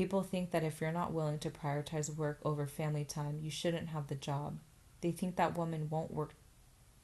People 0.00 0.22
think 0.22 0.50
that 0.52 0.64
if 0.64 0.80
you're 0.80 0.92
not 0.92 1.12
willing 1.12 1.38
to 1.40 1.50
prioritize 1.50 2.16
work 2.16 2.38
over 2.42 2.66
family 2.66 3.04
time, 3.04 3.38
you 3.42 3.50
shouldn't 3.50 3.90
have 3.90 4.06
the 4.06 4.14
job. 4.14 4.58
They 5.02 5.10
think 5.10 5.36
that 5.36 5.58
women 5.58 5.90
won't 5.90 6.10
work 6.10 6.32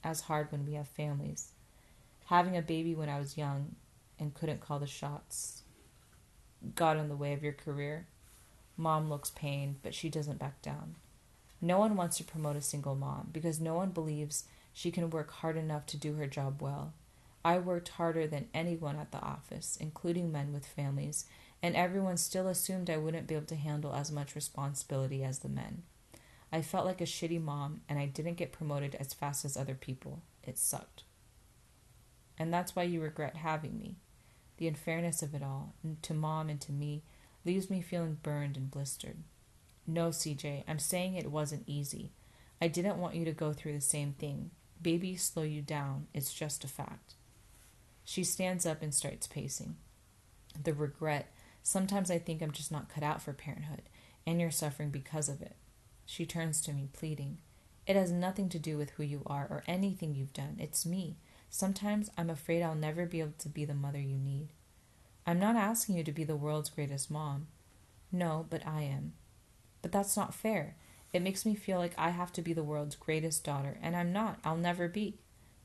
as 0.03 0.23
hard 0.23 0.51
when 0.51 0.65
we 0.65 0.73
have 0.73 0.89
families. 0.89 1.51
Having 2.29 2.57
a 2.57 2.63
baby 2.63 2.95
when 2.95 3.11
I 3.11 3.19
was 3.19 3.37
young 3.37 3.77
and 4.19 4.33
couldn't 4.33 4.63
call 4.63 4.79
the 4.79 4.87
shots 4.87 5.61
got 6.75 6.97
in 6.97 7.11
the 7.11 7.17
way 7.17 7.35
of 7.35 7.43
your 7.43 7.53
career. 7.53 8.07
Mom 8.79 9.11
looks 9.11 9.29
pained, 9.29 9.77
but 9.83 9.95
she 9.95 10.09
doesn't 10.09 10.39
back 10.39 10.63
down. 10.63 10.95
No 11.61 11.79
one 11.79 11.97
wants 11.97 12.17
to 12.17 12.25
promote 12.25 12.57
a 12.57 12.63
single 12.63 12.95
mom 12.95 13.29
because 13.31 13.61
no 13.61 13.75
one 13.75 13.91
believes 13.91 14.45
she 14.73 14.91
can 14.91 15.11
work 15.11 15.31
hard 15.31 15.59
enough 15.59 15.85
to 15.89 15.99
do 15.99 16.15
her 16.15 16.27
job 16.27 16.63
well. 16.63 16.95
I 17.45 17.59
worked 17.59 17.91
harder 17.91 18.27
than 18.27 18.49
anyone 18.55 18.97
at 18.97 19.13
the 19.13 19.21
office, 19.21 19.77
including 19.79 20.33
men 20.33 20.55
with 20.55 20.65
families, 20.65 21.27
and 21.67 21.75
everyone 21.75 22.17
still 22.17 22.47
assumed 22.47 22.89
I 22.89 22.97
wouldn't 22.97 23.27
be 23.27 23.35
able 23.35 23.47
to 23.47 23.57
handle 23.57 23.93
as 23.93 24.13
much 24.13 24.37
responsibility 24.37 25.25
as 25.25 25.41
the 25.41 25.49
men. 25.49 25.83
I 26.53 26.63
felt 26.63 26.87
like 26.87 27.01
a 27.01 27.05
shitty 27.05 27.43
mom, 27.43 27.81
and 27.89 27.99
I 27.99 28.07
didn't 28.07 28.37
get 28.37 28.53
promoted 28.53 28.95
as 28.95 29.13
fast 29.13 29.45
as 29.45 29.57
other 29.57 29.75
people. 29.75 30.23
It 30.45 30.59
sucked. 30.59 31.03
And 32.39 32.55
that's 32.55 32.77
why 32.77 32.85
you 32.85 33.01
regret 33.01 33.39
having 33.39 33.81
me. 33.81 33.97
The 34.59 34.69
unfairness 34.69 35.25
of 35.25 35.35
it 35.35 35.43
all, 35.43 35.75
to 36.03 36.15
mom 36.15 36.51
and 36.51 36.61
to 36.61 36.71
me, 36.71 37.03
leaves 37.45 37.69
me 37.69 37.81
feeling 37.81 38.19
burned 38.23 38.57
and 38.57 38.71
blistered. 38.71 39.17
No, 39.89 40.11
CJ, 40.11 40.63
I'm 40.69 40.79
saying 40.79 41.15
it 41.15 41.33
wasn't 41.33 41.65
easy. 41.67 42.13
I 42.63 42.69
didn't 42.69 42.99
want 42.99 43.17
you 43.17 43.25
to 43.25 43.33
go 43.33 43.53
through 43.53 43.73
the 43.73 43.81
same 43.81 44.13
thing. 44.13 44.53
Babies 44.81 45.25
slow 45.25 45.43
you 45.43 45.63
down, 45.63 46.07
it's 46.15 46.33
just 46.33 46.63
a 46.63 46.69
fact. 46.69 47.15
She 48.05 48.23
stands 48.23 48.65
up 48.67 48.83
and 48.83 48.95
starts 48.95 49.27
pacing. 49.27 49.75
The 50.63 50.73
regret. 50.73 51.33
Sometimes 51.67 52.13
I 52.13 52.19
think 52.19 52.43
I'm 52.43 52.53
just 52.53 52.71
not 52.71 52.89
cut 52.89 53.03
out 53.03 53.21
for 53.21 53.33
parenthood, 53.33 53.83
and 54.25 54.41
you're 54.41 54.53
suffering 54.53 54.91
because 54.91 55.29
of 55.29 55.43
it. 55.43 55.57
She 56.05 56.25
turns 56.25 56.61
to 56.61 56.73
me, 56.73 56.89
pleading. 56.93 57.39
It 57.89 57.97
has 57.97 58.13
nothing 58.13 58.49
to 58.51 58.61
do 58.61 58.79
with 58.79 58.91
who 58.91 59.03
you 59.03 59.23
are 59.27 59.49
or 59.51 59.65
anything 59.67 60.15
you've 60.15 60.33
done. 60.33 60.59
It's 60.61 60.87
me. 60.87 61.17
Sometimes 61.51 62.09
I'm 62.17 62.31
afraid 62.31 62.63
I'll 62.63 62.77
never 62.77 63.05
be 63.05 63.19
able 63.19 63.35
to 63.39 63.49
be 63.49 63.65
the 63.65 63.75
mother 63.75 63.99
you 63.99 64.17
need. 64.17 64.51
I'm 65.27 65.41
not 65.41 65.57
asking 65.57 65.97
you 65.97 66.05
to 66.05 66.13
be 66.13 66.23
the 66.23 66.37
world's 66.37 66.71
greatest 66.71 67.11
mom. 67.11 67.49
No, 68.13 68.47
but 68.49 68.65
I 68.65 68.83
am. 68.83 69.15
But 69.83 69.91
that's 69.91 70.17
not 70.17 70.37
fair. 70.37 70.77
It 71.13 71.21
makes 71.21 71.45
me 71.45 71.57
feel 71.57 71.79
like 71.79 71.95
I 71.99 72.11
have 72.11 72.33
to 72.35 72.43
be 72.43 72.53
the 72.53 72.63
world's 72.63 72.95
greatest 72.95 73.43
daughter, 73.43 73.77
and 73.83 73.97
I'm 73.97 74.13
not. 74.13 74.39
I'll 74.45 74.57
never 74.57 74.87
be. 74.87 75.19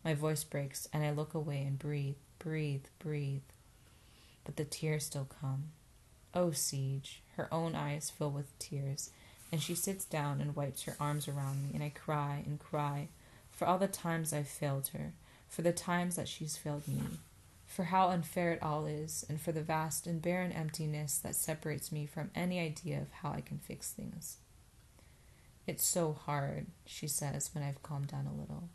My 0.03 0.15
voice 0.15 0.43
breaks, 0.43 0.87
and 0.91 1.03
I 1.03 1.11
look 1.11 1.35
away 1.35 1.61
and 1.61 1.77
breathe. 1.77 2.15
Breathe, 2.39 2.85
breathe. 2.97 3.43
But 4.43 4.55
the 4.55 4.65
tears 4.65 5.05
still 5.05 5.29
come. 5.39 5.65
Oh, 6.33 6.51
Siege. 6.51 7.21
Her 7.35 7.53
own 7.53 7.75
eyes 7.75 8.09
fill 8.09 8.31
with 8.31 8.57
tears, 8.59 9.09
and 9.51 9.61
she 9.61 9.75
sits 9.75 10.05
down 10.05 10.41
and 10.41 10.55
wipes 10.55 10.83
her 10.83 10.95
arms 10.99 11.27
around 11.27 11.63
me, 11.63 11.71
and 11.73 11.83
I 11.83 11.89
cry 11.89 12.43
and 12.45 12.59
cry 12.59 13.07
for 13.49 13.67
all 13.67 13.77
the 13.77 13.87
times 13.87 14.33
I've 14.33 14.47
failed 14.47 14.89
her, 14.93 15.13
for 15.49 15.61
the 15.61 15.73
times 15.73 16.15
that 16.15 16.27
she's 16.27 16.57
failed 16.57 16.87
me, 16.87 17.01
for 17.67 17.85
how 17.85 18.09
unfair 18.09 18.51
it 18.53 18.63
all 18.63 18.85
is, 18.85 19.25
and 19.29 19.39
for 19.39 19.51
the 19.51 19.61
vast 19.61 20.07
and 20.07 20.21
barren 20.21 20.51
emptiness 20.51 21.17
that 21.19 21.35
separates 21.35 21.91
me 21.91 22.05
from 22.05 22.31
any 22.33 22.59
idea 22.59 22.99
of 22.99 23.11
how 23.21 23.31
I 23.31 23.41
can 23.41 23.59
fix 23.59 23.91
things. 23.91 24.37
It's 25.67 25.85
so 25.85 26.13
hard, 26.13 26.67
she 26.85 27.07
says 27.07 27.51
when 27.53 27.63
I've 27.63 27.83
calmed 27.83 28.07
down 28.07 28.27
a 28.27 28.39
little. 28.39 28.69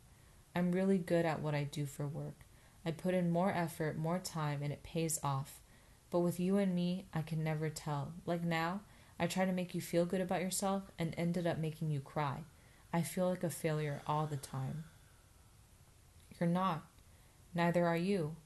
I'm 0.55 0.73
really 0.73 0.99
good 0.99 1.27
at 1.27 1.41
what 1.41 1.55
I 1.55 1.65
do 1.65 1.85
for 1.85 2.07
work. 2.07 2.45
I 2.85 2.91
put 2.91 3.13
in 3.15 3.31
more 3.31 3.51
effort, 3.51 3.99
more 3.99 4.19
time, 4.19 4.61
and 4.63 4.73
it 4.73 4.83
pays 4.83 5.19
off. 5.23 5.61
But 6.11 6.21
with 6.21 6.39
you 6.39 6.59
and 6.59 6.75
me, 6.75 7.07
I 7.13 7.23
can 7.23 7.43
never 7.43 7.69
tell. 7.69 8.13
Like 8.25 8.45
now, 8.45 8.81
I 9.19 9.27
try 9.27 9.45
to 9.45 9.53
make 9.53 9.75
you 9.75 9.81
feel 9.81 10.05
good 10.05 10.21
about 10.21 10.43
yourself 10.43 10.85
and 10.99 11.15
ended 11.17 11.47
up 11.47 11.59
making 11.59 11.91
you 11.91 12.01
cry. 12.01 12.45
I 12.93 13.03
feel 13.03 13.29
like 13.29 13.45
a 13.45 13.51
failure 13.51 14.03
all 14.07 14.27
the 14.27 14.37
time. 14.37 14.85
You're 16.39 16.49
not. 16.49 16.85
Neither 17.55 17.87
are 17.87 17.97
you. 17.97 18.37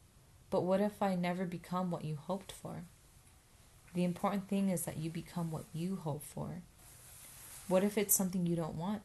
But 0.50 0.62
what 0.62 0.81
if 0.81 1.02
I 1.02 1.14
never 1.14 1.45
become 1.45 1.90
what 1.90 2.05
you 2.05 2.17
hoped 2.17 2.52
for? 2.52 2.85
The 3.95 4.05
important 4.05 4.49
thing 4.49 4.69
is 4.69 4.83
that 4.83 4.99
you 4.99 5.11
become 5.11 5.50
what 5.50 5.64
you 5.73 5.97
hope 5.97 6.23
for. 6.25 6.62
What 7.69 7.85
if 7.85 7.99
it's 7.99 8.14
something 8.14 8.47
you 8.47 8.57
don't 8.57 8.76
want? 8.76 9.02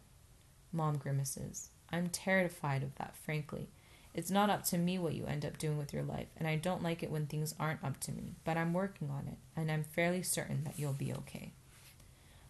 Mom 0.72 0.98
grimaces. 0.98 1.70
I'm 1.92 2.10
terrified 2.10 2.84
of 2.84 2.96
that, 2.96 3.16
frankly. 3.16 3.68
It's 4.16 4.32
not 4.32 4.50
up 4.50 4.64
to 4.68 4.78
me 4.78 4.98
what 4.98 5.14
you 5.14 5.26
end 5.26 5.46
up 5.46 5.58
doing 5.58 5.78
with 5.78 5.94
your 5.94 6.02
life, 6.02 6.28
and 6.38 6.48
I 6.48 6.56
don't 6.56 6.82
like 6.82 7.04
it 7.04 7.12
when 7.12 7.28
things 7.28 7.54
aren't 7.60 7.84
up 7.84 8.00
to 8.02 8.14
me, 8.14 8.36
but 8.46 8.56
I'm 8.56 8.72
working 8.74 9.10
on 9.10 9.28
it, 9.28 9.38
and 9.58 9.70
I'm 9.70 9.84
fairly 9.84 10.24
certain 10.24 10.64
that 10.64 10.80
you'll 10.80 10.94
be 10.94 11.12
okay. 11.12 11.52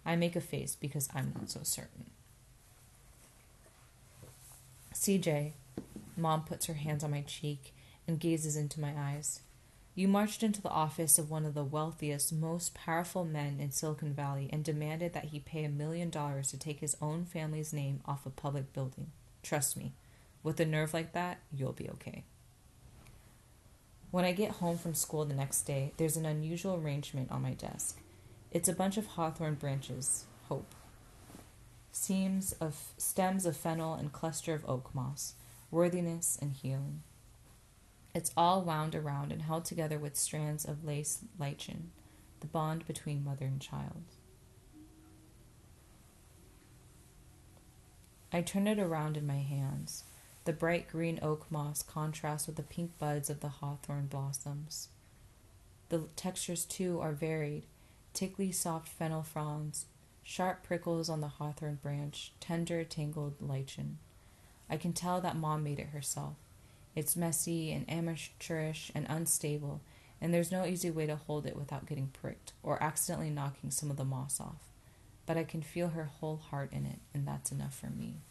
I 0.05 0.15
make 0.15 0.35
a 0.35 0.41
face 0.41 0.77
because 0.79 1.09
I'm 1.15 1.33
not 1.35 1.49
so 1.49 1.61
certain. 1.63 2.11
CJ, 4.93 5.53
Mom 6.15 6.43
puts 6.43 6.67
her 6.67 6.75
hands 6.75 7.03
on 7.03 7.09
my 7.09 7.21
cheek 7.21 7.73
and 8.07 8.19
gazes 8.19 8.55
into 8.55 8.79
my 8.79 8.93
eyes. 8.95 9.41
You 9.95 10.07
marched 10.07 10.43
into 10.43 10.61
the 10.61 10.69
office 10.69 11.17
of 11.17 11.31
one 11.31 11.45
of 11.45 11.55
the 11.55 11.63
wealthiest, 11.63 12.31
most 12.31 12.75
powerful 12.75 13.25
men 13.25 13.57
in 13.59 13.71
Silicon 13.71 14.13
Valley 14.13 14.49
and 14.53 14.63
demanded 14.63 15.13
that 15.13 15.25
he 15.25 15.39
pay 15.39 15.63
a 15.63 15.69
million 15.69 16.11
dollars 16.11 16.51
to 16.51 16.59
take 16.59 16.79
his 16.81 16.95
own 17.01 17.25
family's 17.25 17.73
name 17.73 18.01
off 18.05 18.27
a 18.27 18.29
public 18.29 18.71
building. 18.71 19.07
Trust 19.41 19.75
me, 19.75 19.93
with 20.45 20.59
a 20.59 20.65
nerve 20.65 20.93
like 20.93 21.11
that, 21.13 21.39
you'll 21.51 21.73
be 21.73 21.89
okay. 21.89 22.23
When 24.11 24.23
I 24.23 24.31
get 24.31 24.51
home 24.51 24.77
from 24.77 24.93
school 24.93 25.25
the 25.25 25.33
next 25.33 25.63
day, 25.63 25.91
there's 25.97 26.17
an 26.17 26.25
unusual 26.27 26.75
arrangement 26.75 27.31
on 27.31 27.41
my 27.41 27.53
desk. 27.53 27.99
It's 28.51 28.69
a 28.69 28.73
bunch 28.73 28.95
of 28.97 29.07
hawthorn 29.07 29.55
branches, 29.55 30.25
hope. 30.47 30.75
Seams 31.91 32.53
of 32.61 32.93
stems 32.97 33.47
of 33.47 33.57
fennel 33.57 33.95
and 33.95 34.13
cluster 34.13 34.53
of 34.53 34.69
oak 34.69 34.93
moss, 34.93 35.33
worthiness 35.71 36.37
and 36.39 36.53
healing. 36.53 37.01
It's 38.13 38.31
all 38.37 38.61
wound 38.61 38.93
around 38.93 39.31
and 39.31 39.41
held 39.41 39.65
together 39.65 39.97
with 39.97 40.15
strands 40.15 40.63
of 40.63 40.85
lace 40.85 41.21
lichen, 41.39 41.89
the 42.41 42.47
bond 42.47 42.85
between 42.85 43.25
mother 43.25 43.45
and 43.45 43.59
child. 43.59 44.03
I 48.31 48.41
turn 48.41 48.67
it 48.67 48.77
around 48.77 49.17
in 49.17 49.25
my 49.25 49.39
hands. 49.39 50.03
The 50.45 50.53
bright 50.53 50.87
green 50.87 51.19
oak 51.21 51.47
moss 51.49 51.81
contrasts 51.81 52.45
with 52.45 52.55
the 52.55 52.63
pink 52.63 52.97
buds 52.99 53.29
of 53.29 53.39
the 53.39 53.49
hawthorn 53.49 54.05
blossoms. 54.05 54.89
The 55.89 56.07
textures, 56.15 56.65
too, 56.65 56.99
are 57.01 57.13
varied 57.13 57.63
tickly, 58.13 58.51
soft 58.51 58.87
fennel 58.87 59.23
fronds, 59.23 59.85
sharp 60.23 60.63
prickles 60.63 61.09
on 61.09 61.21
the 61.21 61.27
hawthorn 61.27 61.79
branch, 61.81 62.31
tender, 62.39 62.83
tangled 62.83 63.35
lichen. 63.41 63.99
I 64.69 64.77
can 64.77 64.93
tell 64.93 65.19
that 65.21 65.35
Mom 65.35 65.63
made 65.63 65.79
it 65.79 65.89
herself. 65.89 66.37
It's 66.95 67.15
messy 67.15 67.71
and 67.71 67.89
amateurish 67.89 68.91
and 68.95 69.05
unstable, 69.09 69.81
and 70.21 70.33
there's 70.33 70.51
no 70.51 70.65
easy 70.65 70.89
way 70.89 71.05
to 71.07 71.17
hold 71.17 71.45
it 71.45 71.57
without 71.57 71.85
getting 71.85 72.07
pricked 72.07 72.53
or 72.63 72.81
accidentally 72.81 73.29
knocking 73.29 73.69
some 73.69 73.91
of 73.91 73.97
the 73.97 74.05
moss 74.05 74.39
off. 74.39 74.69
But 75.25 75.37
I 75.37 75.43
can 75.43 75.61
feel 75.61 75.89
her 75.89 76.05
whole 76.05 76.37
heart 76.37 76.71
in 76.71 76.85
it, 76.85 76.99
and 77.13 77.27
that's 77.27 77.51
enough 77.51 77.77
for 77.77 77.87
me. 77.87 78.21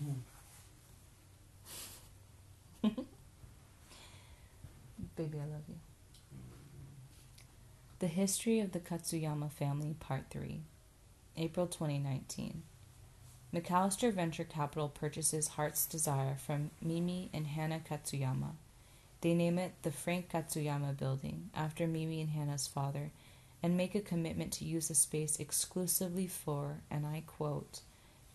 Baby, 5.16 5.38
I 5.38 5.46
love 5.46 5.64
you. 5.68 5.74
The 7.98 8.06
History 8.06 8.60
of 8.60 8.72
the 8.72 8.80
Katsuyama 8.80 9.50
Family, 9.50 9.94
Part 10.00 10.24
3, 10.30 10.60
April 11.36 11.66
2019. 11.66 12.62
McAllister 13.54 14.12
Venture 14.12 14.44
Capital 14.44 14.88
purchases 14.88 15.48
Heart's 15.48 15.84
Desire 15.84 16.36
from 16.36 16.70
Mimi 16.80 17.28
and 17.34 17.48
Hana 17.48 17.80
Katsuyama. 17.80 18.52
They 19.20 19.34
name 19.34 19.58
it 19.58 19.74
the 19.82 19.90
Frank 19.90 20.30
Katsuyama 20.30 20.96
Building, 20.96 21.50
after 21.54 21.86
Mimi 21.86 22.22
and 22.22 22.30
Hana's 22.30 22.66
father, 22.66 23.10
and 23.62 23.76
make 23.76 23.94
a 23.94 24.00
commitment 24.00 24.52
to 24.52 24.64
use 24.64 24.88
the 24.88 24.94
space 24.94 25.38
exclusively 25.38 26.26
for, 26.26 26.78
and 26.90 27.04
I 27.04 27.24
quote, 27.26 27.80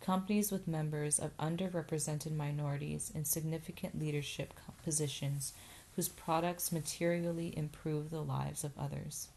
companies 0.01 0.51
with 0.51 0.67
members 0.67 1.19
of 1.19 1.35
underrepresented 1.37 2.35
minorities 2.35 3.11
in 3.13 3.25
significant 3.25 3.99
leadership 3.99 4.53
positions 4.83 5.53
whose 5.95 6.09
products 6.09 6.71
materially 6.71 7.57
improve 7.57 8.09
the 8.09 8.21
lives 8.21 8.63
of 8.63 8.77
others. 8.77 9.29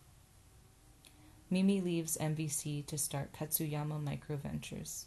Mimi 1.50 1.80
leaves 1.80 2.18
MVC 2.20 2.84
to 2.86 2.98
start 2.98 3.32
Katsuyama 3.32 4.02
Microventures. 4.02 5.04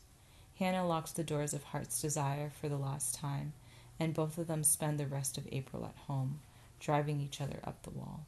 Hannah 0.57 0.87
locks 0.87 1.11
the 1.11 1.23
doors 1.23 1.53
of 1.53 1.63
Heart's 1.65 2.01
Desire 2.01 2.51
for 2.59 2.69
the 2.69 2.77
last 2.77 3.13
time, 3.13 3.53
and 3.99 4.13
both 4.13 4.37
of 4.37 4.47
them 4.47 4.63
spend 4.63 4.99
the 4.99 5.05
rest 5.05 5.37
of 5.37 5.47
April 5.51 5.85
at 5.85 5.95
home, 6.07 6.39
driving 6.79 7.21
each 7.21 7.41
other 7.41 7.59
up 7.63 7.83
the 7.83 7.91
wall. 7.91 8.25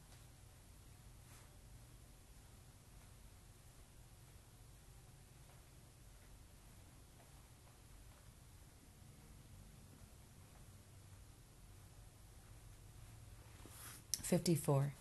54. 14.24 14.94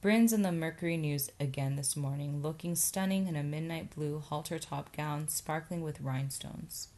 Brin's 0.00 0.32
in 0.32 0.42
the 0.42 0.52
Mercury 0.52 0.96
News 0.96 1.30
again 1.40 1.74
this 1.74 1.96
morning, 1.96 2.42
looking 2.42 2.76
stunning 2.76 3.26
in 3.26 3.34
a 3.34 3.42
midnight 3.42 3.90
blue 3.94 4.20
halter 4.20 4.58
top 4.60 4.96
gown 4.96 5.26
sparkling 5.26 5.82
with 5.82 6.00
rhinestones. 6.00 6.88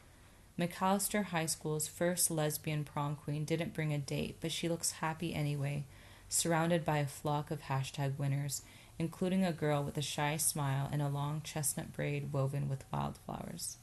McAllister 0.59 1.25
High 1.25 1.47
School's 1.47 1.87
first 1.87 2.29
lesbian 2.29 2.83
prom 2.83 3.15
queen 3.15 3.45
didn't 3.45 3.73
bring 3.73 3.91
a 3.91 3.97
date, 3.97 4.37
but 4.41 4.51
she 4.51 4.69
looks 4.69 4.91
happy 4.91 5.33
anyway, 5.33 5.85
surrounded 6.27 6.85
by 6.85 6.99
a 6.99 7.07
flock 7.07 7.49
of 7.49 7.63
hashtag 7.63 8.19
winners, 8.19 8.61
including 8.99 9.43
a 9.43 9.51
girl 9.51 9.83
with 9.83 9.97
a 9.97 10.03
shy 10.03 10.37
smile 10.37 10.87
and 10.91 11.01
a 11.01 11.09
long 11.09 11.41
chestnut 11.43 11.91
braid 11.91 12.31
woven 12.31 12.69
with 12.69 12.85
wildflowers. 12.93 13.77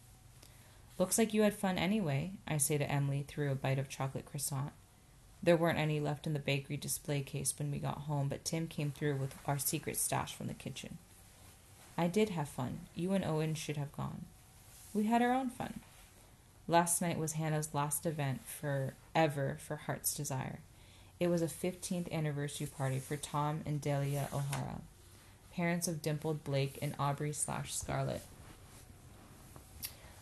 Looks 0.98 1.18
like 1.18 1.34
you 1.34 1.42
had 1.42 1.54
fun 1.54 1.78
anyway, 1.78 2.30
I 2.46 2.58
say 2.58 2.78
to 2.78 2.88
Emily 2.88 3.24
through 3.26 3.50
a 3.50 3.56
bite 3.56 3.80
of 3.80 3.88
chocolate 3.88 4.24
croissant. 4.24 4.72
There 5.46 5.56
weren't 5.56 5.78
any 5.78 6.00
left 6.00 6.26
in 6.26 6.32
the 6.32 6.40
bakery 6.40 6.76
display 6.76 7.20
case 7.20 7.54
when 7.56 7.70
we 7.70 7.78
got 7.78 7.98
home, 7.98 8.26
but 8.26 8.44
Tim 8.44 8.66
came 8.66 8.90
through 8.90 9.14
with 9.14 9.36
our 9.46 9.58
secret 9.58 9.96
stash 9.96 10.34
from 10.34 10.48
the 10.48 10.54
kitchen. 10.54 10.98
I 11.96 12.08
did 12.08 12.30
have 12.30 12.48
fun. 12.48 12.80
You 12.96 13.12
and 13.12 13.24
Owen 13.24 13.54
should 13.54 13.76
have 13.76 13.96
gone. 13.96 14.24
We 14.92 15.04
had 15.04 15.22
our 15.22 15.32
own 15.32 15.50
fun. 15.50 15.78
Last 16.66 17.00
night 17.00 17.16
was 17.16 17.34
Hannah's 17.34 17.74
last 17.74 18.06
event 18.06 18.40
for 18.44 18.94
ever 19.14 19.56
for 19.60 19.76
Heart's 19.76 20.16
Desire. 20.16 20.58
It 21.20 21.28
was 21.28 21.42
a 21.42 21.46
15th 21.46 22.10
anniversary 22.10 22.66
party 22.66 22.98
for 22.98 23.16
Tom 23.16 23.60
and 23.64 23.80
Delia 23.80 24.28
O'Hara, 24.32 24.80
parents 25.54 25.86
of 25.86 26.02
dimpled 26.02 26.42
Blake 26.42 26.76
and 26.82 26.96
Aubrey 26.98 27.32
slash 27.32 27.72
Scarlett. 27.72 28.22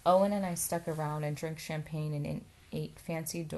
Owen 0.05 0.35
and 0.35 0.45
I 0.45 0.53
stuck 0.53 0.87
around 0.87 1.25
and 1.25 1.35
drank 1.35 1.59
champagne 1.59 2.13
and 2.13 2.45
ate 2.73 2.99
fancy 2.99 3.49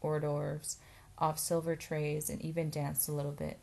hors 0.00 0.20
d'oeuvres 0.20 0.76
off 1.18 1.38
silver 1.38 1.76
trays 1.76 2.28
and 2.28 2.40
even 2.42 2.70
danced 2.70 3.08
a 3.08 3.12
little 3.12 3.32
bit. 3.32 3.58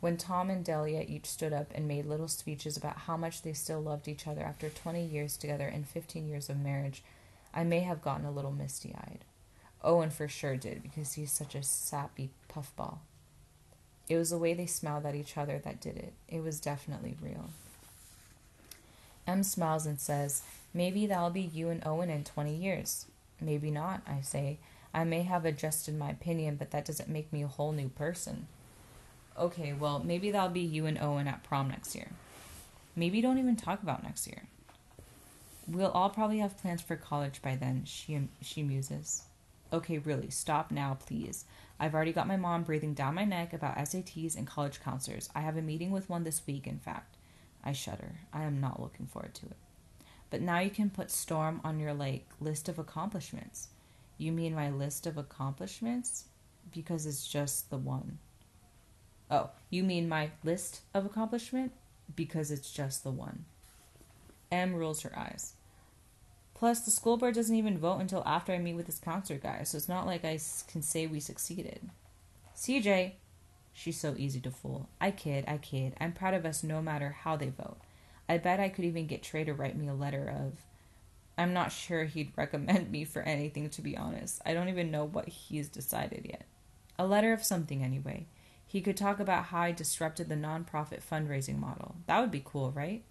When 0.00 0.16
Tom 0.16 0.50
and 0.50 0.64
Delia 0.64 1.04
each 1.08 1.26
stood 1.26 1.52
up 1.52 1.72
and 1.74 1.88
made 1.88 2.04
little 2.04 2.28
speeches 2.28 2.76
about 2.76 2.98
how 2.98 3.16
much 3.16 3.42
they 3.42 3.54
still 3.54 3.80
loved 3.80 4.06
each 4.06 4.26
other 4.26 4.42
after 4.42 4.68
20 4.68 5.02
years 5.04 5.36
together 5.36 5.66
and 5.66 5.86
15 5.86 6.28
years 6.28 6.50
of 6.50 6.58
marriage, 6.58 7.02
I 7.54 7.64
may 7.64 7.80
have 7.80 8.02
gotten 8.02 8.26
a 8.26 8.30
little 8.30 8.52
misty 8.52 8.94
eyed. 8.94 9.20
Owen 9.82 10.10
for 10.10 10.28
sure 10.28 10.56
did 10.56 10.82
because 10.82 11.14
he's 11.14 11.32
such 11.32 11.54
a 11.54 11.62
sappy 11.62 12.30
puffball. 12.48 13.00
It 14.08 14.16
was 14.16 14.30
the 14.30 14.38
way 14.38 14.52
they 14.52 14.66
smiled 14.66 15.06
at 15.06 15.14
each 15.14 15.38
other 15.38 15.58
that 15.64 15.80
did 15.80 15.96
it. 15.96 16.12
It 16.28 16.42
was 16.42 16.60
definitely 16.60 17.16
real. 17.22 17.50
Em 19.26 19.42
smiles 19.42 19.86
and 19.86 19.98
says, 19.98 20.42
Maybe 20.74 21.06
that'll 21.06 21.30
be 21.30 21.40
you 21.40 21.70
and 21.70 21.86
Owen 21.86 22.10
in 22.10 22.24
20 22.24 22.54
years. 22.54 23.06
Maybe 23.40 23.70
not, 23.70 24.02
I 24.06 24.20
say. 24.20 24.58
I 24.94 25.04
may 25.04 25.22
have 25.22 25.44
adjusted 25.44 25.98
my 25.98 26.10
opinion, 26.10 26.54
but 26.56 26.70
that 26.70 26.84
doesn't 26.84 27.08
make 27.08 27.32
me 27.32 27.42
a 27.42 27.48
whole 27.48 27.72
new 27.72 27.88
person. 27.88 28.46
Okay, 29.36 29.72
well, 29.72 29.98
maybe 29.98 30.30
that'll 30.30 30.50
be 30.50 30.60
you 30.60 30.86
and 30.86 30.98
Owen 30.98 31.26
at 31.26 31.42
prom 31.42 31.68
next 31.68 31.96
year. 31.96 32.08
Maybe 32.94 33.20
don't 33.20 33.38
even 33.38 33.56
talk 33.56 33.82
about 33.82 34.04
next 34.04 34.28
year. 34.28 34.44
We'll 35.66 35.90
all 35.90 36.10
probably 36.10 36.38
have 36.38 36.56
plans 36.56 36.80
for 36.80 36.94
college 36.94 37.42
by 37.42 37.56
then, 37.56 37.82
she, 37.84 38.28
she 38.40 38.62
muses. 38.62 39.24
Okay, 39.72 39.98
really, 39.98 40.30
stop 40.30 40.70
now, 40.70 40.96
please. 41.04 41.44
I've 41.80 41.94
already 41.94 42.12
got 42.12 42.28
my 42.28 42.36
mom 42.36 42.62
breathing 42.62 42.94
down 42.94 43.16
my 43.16 43.24
neck 43.24 43.52
about 43.52 43.76
SATs 43.78 44.36
and 44.36 44.46
college 44.46 44.80
counselors. 44.80 45.28
I 45.34 45.40
have 45.40 45.56
a 45.56 45.62
meeting 45.62 45.90
with 45.90 46.08
one 46.08 46.22
this 46.22 46.46
week, 46.46 46.68
in 46.68 46.78
fact. 46.78 47.16
I 47.64 47.72
shudder. 47.72 48.20
I 48.32 48.44
am 48.44 48.60
not 48.60 48.80
looking 48.80 49.06
forward 49.06 49.34
to 49.34 49.46
it. 49.46 49.56
But 50.30 50.42
now 50.42 50.60
you 50.60 50.70
can 50.70 50.90
put 50.90 51.10
storm 51.10 51.60
on 51.64 51.80
your 51.80 51.94
like 51.94 52.26
list 52.40 52.68
of 52.68 52.78
accomplishments. 52.78 53.68
You 54.18 54.32
mean 54.32 54.54
my 54.54 54.70
list 54.70 55.06
of 55.06 55.16
accomplishments? 55.16 56.24
Because 56.72 57.06
it's 57.06 57.26
just 57.26 57.70
the 57.70 57.76
one. 57.76 58.18
Oh, 59.30 59.50
you 59.70 59.82
mean 59.82 60.08
my 60.08 60.30
list 60.42 60.80
of 60.92 61.04
accomplishment? 61.06 61.72
Because 62.14 62.50
it's 62.50 62.70
just 62.70 63.02
the 63.02 63.10
one. 63.10 63.44
Em 64.52 64.74
rolls 64.74 65.02
her 65.02 65.18
eyes. 65.18 65.54
Plus, 66.54 66.80
the 66.80 66.90
school 66.90 67.16
board 67.16 67.34
doesn't 67.34 67.56
even 67.56 67.78
vote 67.78 67.98
until 67.98 68.22
after 68.24 68.52
I 68.52 68.58
meet 68.58 68.74
with 68.74 68.86
this 68.86 69.00
counselor 69.00 69.38
guy, 69.38 69.64
so 69.64 69.76
it's 69.76 69.88
not 69.88 70.06
like 70.06 70.24
I 70.24 70.38
can 70.68 70.82
say 70.82 71.06
we 71.06 71.18
succeeded. 71.18 71.90
CJ, 72.56 73.12
she's 73.72 73.98
so 73.98 74.14
easy 74.16 74.40
to 74.40 74.50
fool. 74.50 74.88
I 75.00 75.10
kid, 75.10 75.44
I 75.48 75.58
kid. 75.58 75.94
I'm 76.00 76.12
proud 76.12 76.34
of 76.34 76.46
us 76.46 76.62
no 76.62 76.80
matter 76.80 77.16
how 77.22 77.36
they 77.36 77.48
vote. 77.48 77.78
I 78.28 78.38
bet 78.38 78.60
I 78.60 78.68
could 78.68 78.84
even 78.84 79.06
get 79.06 79.22
Trey 79.22 79.44
to 79.44 79.52
write 79.52 79.76
me 79.76 79.88
a 79.88 79.94
letter 79.94 80.32
of. 80.34 80.60
I'm 81.36 81.52
not 81.52 81.72
sure 81.72 82.04
he'd 82.04 82.32
recommend 82.36 82.90
me 82.90 83.04
for 83.04 83.22
anything, 83.22 83.68
to 83.70 83.82
be 83.82 83.96
honest. 83.96 84.40
I 84.46 84.54
don't 84.54 84.68
even 84.68 84.90
know 84.90 85.04
what 85.04 85.28
he's 85.28 85.68
decided 85.68 86.24
yet. 86.24 86.44
A 86.98 87.06
letter 87.06 87.32
of 87.32 87.42
something, 87.42 87.82
anyway. 87.82 88.26
He 88.66 88.80
could 88.80 88.96
talk 88.96 89.20
about 89.20 89.46
how 89.46 89.60
I 89.62 89.72
disrupted 89.72 90.28
the 90.28 90.34
nonprofit 90.34 91.00
fundraising 91.02 91.58
model. 91.58 91.96
That 92.06 92.20
would 92.20 92.30
be 92.30 92.42
cool, 92.44 92.70
right? 92.72 93.04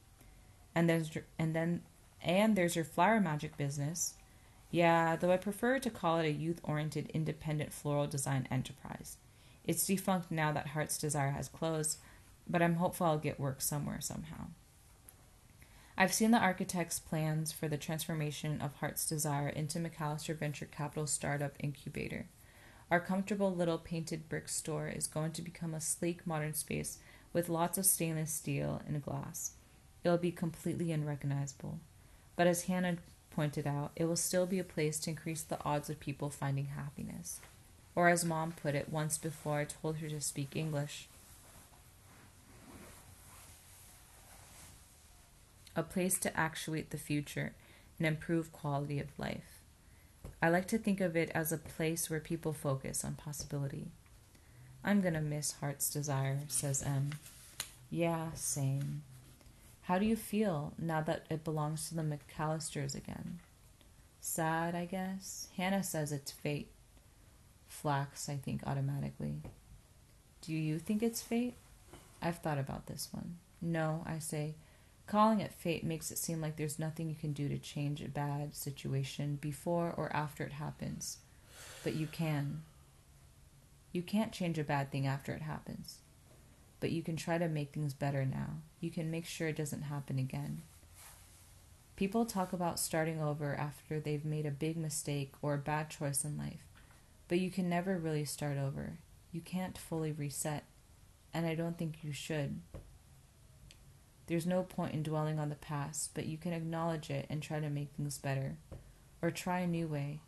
And 0.76 0.90
there's 0.90 1.12
and 1.38 1.56
then 1.56 1.84
and 2.22 2.56
there's 2.56 2.76
your 2.76 2.86
flower 2.86 3.20
magic 3.20 3.58
business. 3.58 4.16
Yeah, 4.72 5.16
though 5.16 5.32
I 5.32 5.38
prefer 5.38 5.78
to 5.80 5.90
call 5.90 6.18
it 6.18 6.26
a 6.26 6.32
youth-oriented 6.32 7.12
independent 7.14 7.72
floral 7.72 8.08
design 8.08 8.48
enterprise. 8.50 9.18
It's 9.64 9.86
defunct 9.86 10.32
now 10.32 10.52
that 10.52 10.68
Heart's 10.68 10.98
Desire 10.98 11.32
has 11.32 11.48
closed, 11.48 12.00
but 12.48 12.62
I'm 12.62 12.76
hopeful 12.76 13.06
I'll 13.06 13.18
get 13.20 13.40
work 13.40 13.62
somewhere 13.62 14.02
somehow. 14.02 14.48
I've 15.96 16.14
seen 16.14 16.32
the 16.32 16.40
architect's 16.40 17.00
plans 17.00 17.52
for 17.52 17.68
the 17.68 17.78
transformation 17.78 18.60
of 18.62 18.74
Heart's 18.76 19.08
Desire 19.08 19.50
into 19.50 19.78
McAllister 19.78 20.36
Venture 20.36 20.66
Capital 20.66 21.06
startup 21.06 21.56
incubator. 21.60 22.26
Our 22.90 23.00
comfortable 23.00 23.54
little 23.54 23.78
painted 23.78 24.28
brick 24.28 24.50
store 24.50 24.88
is 24.88 25.06
going 25.06 25.34
to 25.34 25.44
become 25.44 25.76
a 25.76 25.82
sleek 25.82 26.26
modern 26.26 26.56
space 26.56 26.98
with 27.32 27.48
lots 27.48 27.78
of 27.78 27.86
stainless 27.86 28.32
steel 28.32 28.82
and 28.88 29.04
glass. 29.04 29.52
It'll 30.04 30.18
be 30.18 30.32
completely 30.32 30.92
unrecognizable. 30.92 31.80
But 32.36 32.48
as 32.48 32.64
Hannah 32.64 32.98
pointed 33.30 33.68
out, 33.68 33.92
it 33.96 34.06
will 34.06 34.16
still 34.16 34.48
be 34.48 34.58
a 34.58 34.64
place 34.64 35.00
to 35.02 35.12
increase 35.12 35.44
the 35.44 35.64
odds 35.64 35.92
of 35.92 36.00
people 36.00 36.32
finding 36.32 36.66
happiness. 36.66 37.40
Or 37.96 38.10
as 38.10 38.26
mom 38.26 38.52
put 38.54 38.74
it 38.74 38.92
once 38.92 39.20
before 39.20 39.60
I 39.60 39.66
told 39.66 39.98
her 39.98 40.10
to 40.10 40.22
speak 40.22 40.56
English, 40.56 41.08
a 45.76 45.84
place 45.84 46.18
to 46.20 46.38
actuate 46.38 46.90
the 46.90 46.98
future 46.98 47.54
and 47.98 48.08
improve 48.08 48.52
quality 48.52 49.00
of 49.00 49.18
life. 49.18 49.62
I 50.42 50.50
like 50.50 50.68
to 50.70 50.78
think 50.78 51.02
of 51.02 51.16
it 51.16 51.32
as 51.34 51.52
a 51.52 51.58
place 51.58 52.10
where 52.10 52.20
people 52.20 52.54
focus 52.54 53.04
on 53.06 53.16
possibility. 53.16 53.88
I'm 54.84 55.02
gonna 55.02 55.22
miss 55.22 55.54
Heart's 55.54 55.90
Desire, 55.90 56.40
says 56.48 56.84
Em. 56.84 57.12
Yeah, 57.90 58.32
same. 58.36 59.04
How 59.84 59.98
do 60.00 60.06
you 60.06 60.16
feel 60.16 60.74
now 60.78 61.02
that 61.02 61.26
it 61.30 61.44
belongs 61.44 61.90
to 61.90 61.96
the 61.96 62.02
McAllisters 62.02 62.96
again? 62.96 63.40
Sad, 64.20 64.76
I 64.76 64.86
guess. 64.86 65.50
Hannah 65.58 65.84
says 65.84 66.12
it's 66.12 66.32
fate. 66.32 66.72
Flax, 67.68 68.30
I 68.30 68.38
think, 68.38 68.62
automatically. 68.66 69.42
Do 70.42 70.54
you 70.54 70.80
think 70.80 71.04
it's 71.04 71.22
fate? 71.22 71.56
I've 72.22 72.40
thought 72.40 72.58
about 72.58 72.88
this 72.88 73.10
one. 73.12 73.38
No, 73.62 74.04
I 74.06 74.20
say. 74.20 74.56
Calling 75.06 75.42
it 75.42 75.54
fate 75.54 75.84
makes 75.84 76.12
it 76.12 76.18
seem 76.18 76.42
like 76.42 76.56
there's 76.56 76.80
nothing 76.80 77.10
you 77.10 77.16
can 77.16 77.34
do 77.34 77.50
to 77.50 77.58
change 77.58 78.02
a 78.02 78.08
bad 78.08 78.56
situation 78.56 79.38
before 79.42 79.94
or 79.96 80.14
after 80.16 80.44
it 80.44 80.54
happens. 80.54 81.18
But 81.84 81.96
you 81.96 82.08
can. 82.08 82.62
You 83.92 84.02
can't 84.02 84.32
change 84.32 84.58
a 84.58 84.64
bad 84.64 84.92
thing 84.92 85.06
after 85.06 85.34
it 85.34 85.42
happens. 85.42 86.00
But 86.80 86.92
you 86.92 87.04
can 87.04 87.16
try 87.16 87.38
to 87.38 87.48
make 87.48 87.74
things 87.74 87.94
better 87.94 88.26
now. 88.26 88.62
You 88.80 88.90
can 88.90 89.12
make 89.12 89.26
sure 89.26 89.48
it 89.48 89.58
doesn't 89.58 89.84
happen 89.84 90.18
again. 90.18 90.64
People 91.96 92.26
talk 92.26 92.54
about 92.54 92.80
starting 92.80 93.22
over 93.22 93.56
after 93.56 94.00
they've 94.00 94.26
made 94.26 94.46
a 94.46 94.52
big 94.52 94.78
mistake 94.78 95.34
or 95.42 95.54
a 95.54 95.60
bad 95.60 95.90
choice 95.90 96.26
in 96.26 96.38
life. 96.38 96.66
But 97.28 97.40
you 97.40 97.52
can 97.52 97.70
never 97.70 97.98
really 97.98 98.26
start 98.26 98.58
over. 98.58 98.98
You 99.32 99.42
can't 99.42 99.78
fully 99.78 100.12
reset. 100.12 100.64
And 101.34 101.46
I 101.46 101.56
don't 101.56 101.78
think 101.78 102.04
you 102.04 102.12
should. 102.12 102.62
There's 104.28 104.46
no 104.46 104.64
point 104.64 104.94
in 104.94 105.04
dwelling 105.04 105.38
on 105.38 105.50
the 105.50 105.56
past, 105.56 106.12
but 106.14 106.26
you 106.26 106.38
can 106.38 106.54
acknowledge 106.54 107.10
it 107.10 107.26
and 107.30 107.42
try 107.42 107.60
to 107.60 107.70
make 107.70 107.90
things 107.92 108.18
better. 108.18 108.56
Or 109.22 109.32
try 109.32 109.60
a 109.60 109.68
new 109.68 109.88
way 109.88 110.22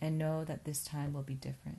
and 0.00 0.18
know 0.18 0.44
that 0.44 0.64
this 0.64 0.82
time 0.84 1.12
will 1.12 1.22
be 1.22 1.34
different. 1.34 1.78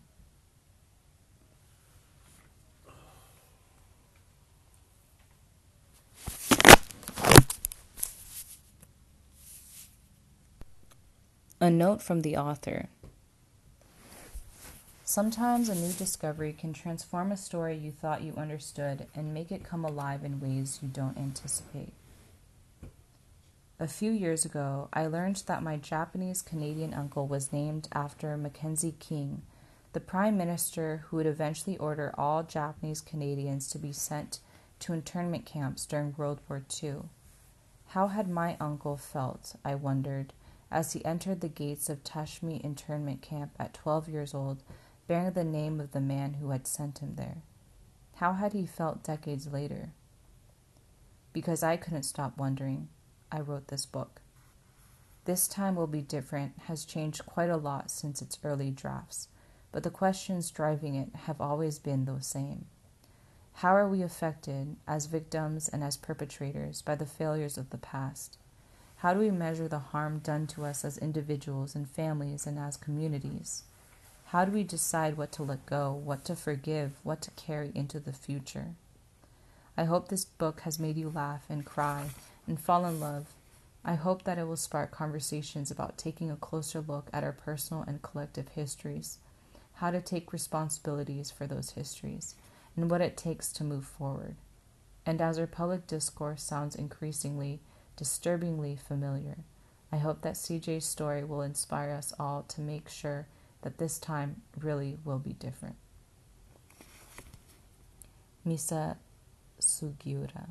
A 11.60 11.70
note 11.70 12.02
from 12.02 12.22
the 12.22 12.36
author. 12.36 12.90
Sometimes 15.12 15.68
a 15.68 15.76
new 15.76 15.92
discovery 15.92 16.54
can 16.54 16.72
transform 16.72 17.34
a 17.34 17.36
story 17.36 17.76
you 17.76 17.92
thought 17.92 18.22
you 18.22 18.34
understood 18.38 19.08
and 19.14 19.34
make 19.34 19.52
it 19.52 19.62
come 19.62 19.84
alive 19.84 20.24
in 20.24 20.40
ways 20.40 20.80
you 20.82 20.88
don't 20.88 21.18
anticipate. 21.18 21.92
A 23.78 23.90
few 23.90 24.10
years 24.10 24.46
ago, 24.46 24.88
I 24.94 25.08
learned 25.08 25.44
that 25.48 25.64
my 25.64 25.76
Japanese 25.76 26.42
Canadian 26.42 26.94
uncle 26.94 27.28
was 27.28 27.52
named 27.52 27.90
after 27.92 28.38
Mackenzie 28.38 28.96
King, 29.00 29.42
the 29.92 30.00
prime 30.00 30.38
minister 30.38 31.04
who 31.10 31.18
would 31.18 31.26
eventually 31.26 31.78
order 31.78 32.16
all 32.18 32.44
Japanese 32.44 33.02
Canadians 33.02 33.68
to 33.72 33.78
be 33.78 33.92
sent 33.92 34.40
to 34.80 34.94
internment 34.94 35.46
camps 35.46 35.86
during 35.86 36.16
World 36.16 36.40
War 36.48 36.64
II. 36.82 37.00
How 37.88 38.08
had 38.08 38.30
my 38.30 38.56
uncle 38.62 38.96
felt, 38.96 39.58
I 39.66 39.76
wondered, 39.76 40.32
as 40.72 40.94
he 40.94 41.04
entered 41.04 41.42
the 41.42 41.50
gates 41.50 41.90
of 41.90 42.02
Tashme 42.06 42.64
internment 42.64 43.22
camp 43.22 43.52
at 43.60 43.74
12 43.74 44.08
years 44.08 44.34
old 44.34 44.64
bearing 45.08 45.32
the 45.34 45.44
name 45.44 45.80
of 45.80 45.92
the 45.92 46.02
man 46.02 46.36
who 46.36 46.52
had 46.52 46.68
sent 46.68 47.00
him 47.00 47.16
there. 47.16 47.44
How 48.16 48.34
had 48.34 48.54
he 48.54 48.66
felt 48.66 49.04
decades 49.04 49.48
later? 49.48 49.92
Because 51.34 51.64
I 51.64 51.78
couldn't 51.78 52.04
stop 52.04 52.38
wondering, 52.38 52.90
I 53.32 53.40
wrote 53.40 53.68
this 53.68 53.86
book. 53.86 54.22
This 55.26 55.48
Time 55.48 55.76
Will 55.76 55.88
Be 55.88 56.02
Different 56.02 56.54
has 56.66 56.84
changed 56.84 57.26
quite 57.26 57.50
a 57.50 57.58
lot 57.58 57.92
since 57.92 58.22
its 58.22 58.38
early 58.44 58.72
drafts, 58.72 59.28
but 59.72 59.84
the 59.84 59.90
questions 59.90 60.52
driving 60.52 60.96
it 60.96 61.10
have 61.26 61.40
always 61.40 61.80
been 61.80 62.06
the 62.06 62.22
same. 62.22 62.66
How 63.54 63.76
are 63.76 63.88
we 63.88 64.02
affected 64.02 64.76
as 64.88 65.06
victims 65.06 65.70
and 65.70 65.84
as 65.84 65.98
perpetrators 65.98 66.82
by 66.82 66.96
the 66.96 67.06
failures 67.06 67.58
of 67.58 67.70
the 67.70 67.78
past? 67.78 68.38
How 68.98 69.14
do 69.14 69.20
we 69.20 69.32
measure 69.32 69.68
the 69.68 69.80
harm 69.80 70.20
done 70.20 70.48
to 70.48 70.66
us 70.66 70.86
as 70.86 70.98
individuals 70.98 71.76
and 71.76 71.90
families 71.90 72.46
and 72.46 72.58
as 72.58 72.78
communities? 72.78 73.64
How 74.32 74.46
do 74.46 74.54
we 74.54 74.64
decide 74.64 75.18
what 75.18 75.34
to 75.34 75.44
let 75.44 75.66
go, 75.66 75.92
what 75.92 76.24
to 76.24 76.38
forgive, 76.38 76.94
what 77.04 77.22
to 77.24 77.32
carry 77.32 77.70
into 77.76 78.00
the 78.00 78.14
future? 78.14 78.76
I 79.76 79.84
hope 79.84 80.08
this 80.08 80.24
book 80.24 80.62
has 80.62 80.80
made 80.80 80.96
you 80.96 81.12
laugh 81.14 81.44
and 81.50 81.66
cry 81.66 82.12
and 82.48 82.58
fall 82.58 82.86
in 82.86 83.02
love. 83.02 83.34
I 83.84 83.96
hope 83.96 84.24
that 84.24 84.38
it 84.38 84.48
will 84.48 84.56
spark 84.56 84.90
conversations 84.90 85.70
about 85.70 85.98
taking 85.98 86.32
a 86.32 86.38
closer 86.38 86.80
look 86.80 87.10
at 87.12 87.26
our 87.26 87.34
personal 87.34 87.84
and 87.86 88.02
collective 88.02 88.48
histories, 88.48 89.18
how 89.74 89.92
to 89.92 90.00
take 90.00 90.32
responsibilities 90.32 91.30
for 91.30 91.46
those 91.46 91.72
histories, 91.72 92.36
and 92.78 92.90
what 92.90 93.02
it 93.02 93.18
takes 93.18 93.52
to 93.52 93.66
move 93.66 93.84
forward. 93.84 94.38
And 95.06 95.20
as 95.20 95.40
our 95.40 95.46
public 95.46 95.88
discourse 95.88 96.42
sounds 96.42 96.78
increasingly, 96.78 97.60
disturbingly 97.98 98.78
familiar, 98.78 99.40
I 99.92 99.98
hope 99.98 100.22
that 100.22 100.36
CJ's 100.36 100.86
story 100.86 101.26
will 101.26 101.42
inspire 101.42 101.92
us 101.92 102.14
all 102.18 102.44
to 102.44 102.62
make 102.62 102.88
sure 102.88 103.28
that 103.62 103.78
this 103.78 103.98
time 103.98 104.42
really 104.60 104.98
will 105.04 105.20
be 105.20 105.34
different. 105.34 105.76
Misa 108.48 108.98
Sugiura. 109.60 110.50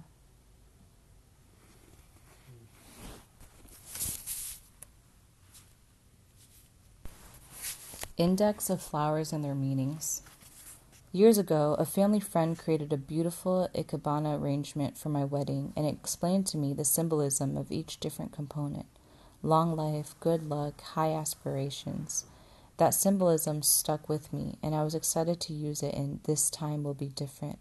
Index 8.16 8.68
of 8.68 8.82
Flowers 8.82 9.32
and 9.32 9.42
Their 9.42 9.54
Meanings. 9.54 10.22
Years 11.10 11.38
ago, 11.38 11.74
a 11.78 11.86
family 11.86 12.20
friend 12.20 12.56
created 12.56 12.92
a 12.92 12.98
beautiful 12.98 13.68
ikebana 13.74 14.38
arrangement 14.38 14.96
for 14.98 15.08
my 15.08 15.24
wedding 15.24 15.72
and 15.74 15.86
explained 15.86 16.46
to 16.48 16.58
me 16.58 16.74
the 16.74 16.84
symbolism 16.84 17.56
of 17.56 17.72
each 17.72 17.98
different 17.98 18.30
component 18.30 18.86
long 19.42 19.74
life, 19.74 20.14
good 20.20 20.48
luck, 20.48 20.80
high 20.82 21.12
aspirations. 21.12 22.24
That 22.80 22.94
symbolism 22.94 23.60
stuck 23.60 24.08
with 24.08 24.32
me, 24.32 24.56
and 24.62 24.74
I 24.74 24.84
was 24.84 24.94
excited 24.94 25.38
to 25.38 25.52
use 25.52 25.82
it 25.82 25.94
and 25.94 26.22
This 26.22 26.48
Time 26.48 26.82
Will 26.82 26.94
Be 26.94 27.08
Different. 27.08 27.58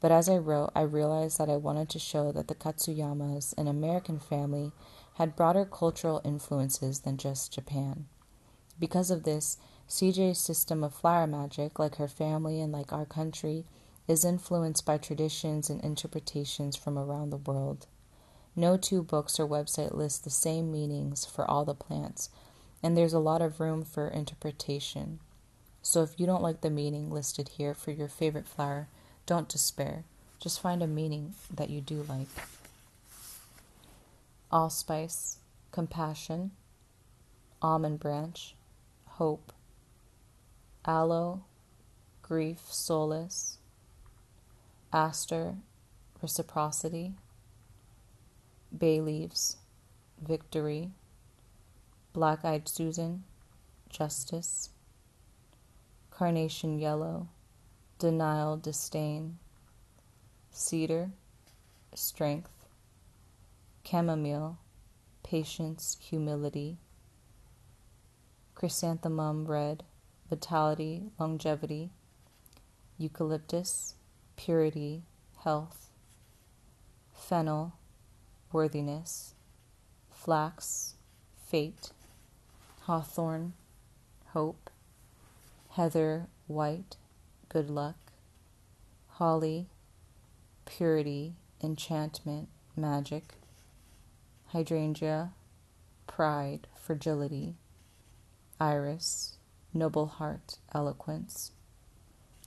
But 0.00 0.12
as 0.12 0.28
I 0.28 0.36
wrote, 0.36 0.70
I 0.72 0.82
realized 0.82 1.38
that 1.38 1.50
I 1.50 1.56
wanted 1.56 1.88
to 1.88 1.98
show 1.98 2.30
that 2.30 2.46
the 2.46 2.54
Katsuyamas, 2.54 3.58
an 3.58 3.66
American 3.66 4.20
family, 4.20 4.70
had 5.14 5.34
broader 5.34 5.64
cultural 5.64 6.20
influences 6.24 7.00
than 7.00 7.16
just 7.16 7.54
Japan. 7.54 8.06
Because 8.78 9.10
of 9.10 9.24
this, 9.24 9.58
CJ's 9.88 10.38
system 10.38 10.84
of 10.84 10.94
flower 10.94 11.26
magic, 11.26 11.80
like 11.80 11.96
her 11.96 12.06
family 12.06 12.60
and 12.60 12.70
like 12.72 12.92
our 12.92 13.04
country, 13.04 13.64
is 14.06 14.24
influenced 14.24 14.86
by 14.86 14.96
traditions 14.96 15.68
and 15.68 15.80
interpretations 15.80 16.76
from 16.76 16.96
around 16.96 17.30
the 17.30 17.36
world. 17.36 17.88
No 18.54 18.76
two 18.76 19.02
books 19.02 19.40
or 19.40 19.48
website 19.48 19.92
list 19.92 20.22
the 20.22 20.30
same 20.30 20.70
meanings 20.70 21.24
for 21.24 21.50
all 21.50 21.64
the 21.64 21.74
plants, 21.74 22.30
and 22.86 22.96
there's 22.96 23.12
a 23.12 23.18
lot 23.18 23.42
of 23.42 23.58
room 23.58 23.82
for 23.84 24.06
interpretation. 24.06 25.18
So 25.82 26.04
if 26.04 26.20
you 26.20 26.24
don't 26.24 26.40
like 26.40 26.60
the 26.60 26.70
meaning 26.70 27.10
listed 27.10 27.48
here 27.48 27.74
for 27.74 27.90
your 27.90 28.06
favorite 28.06 28.46
flower, 28.46 28.86
don't 29.26 29.48
despair. 29.48 30.04
Just 30.38 30.60
find 30.60 30.84
a 30.84 30.86
meaning 30.86 31.34
that 31.52 31.68
you 31.68 31.80
do 31.80 32.06
like. 32.08 32.28
Allspice, 34.52 35.38
compassion, 35.72 36.52
almond 37.60 37.98
branch, 37.98 38.54
hope, 39.04 39.52
aloe, 40.84 41.42
grief, 42.22 42.60
solace, 42.68 43.58
aster, 44.92 45.56
reciprocity, 46.22 47.14
bay 48.78 49.00
leaves, 49.00 49.56
victory, 50.24 50.92
black 52.16 52.46
eyed 52.46 52.66
Susan, 52.66 53.22
justice, 53.90 54.70
carnation 56.10 56.78
yellow, 56.78 57.28
denial, 57.98 58.56
disdain, 58.56 59.36
cedar, 60.50 61.10
strength, 61.94 62.64
chamomile, 63.84 64.56
patience, 65.24 65.98
humility, 66.00 66.78
chrysanthemum 68.54 69.44
red, 69.44 69.82
vitality, 70.30 71.02
longevity, 71.20 71.90
eucalyptus, 72.96 73.92
purity, 74.36 75.02
health, 75.44 75.90
fennel, 77.12 77.74
worthiness, 78.52 79.34
flax, 80.10 80.94
fate, 81.46 81.90
hawthorn, 82.86 83.52
hope, 84.28 84.70
heather, 85.70 86.28
white, 86.46 86.94
good 87.48 87.68
luck, 87.68 87.96
holly, 89.08 89.66
purity, 90.66 91.34
enchantment, 91.60 92.48
magic, 92.76 93.34
hydrangea, 94.52 95.32
pride, 96.06 96.68
fragility, 96.76 97.56
iris, 98.60 99.32
noble 99.74 100.06
heart, 100.06 100.58
eloquence, 100.72 101.50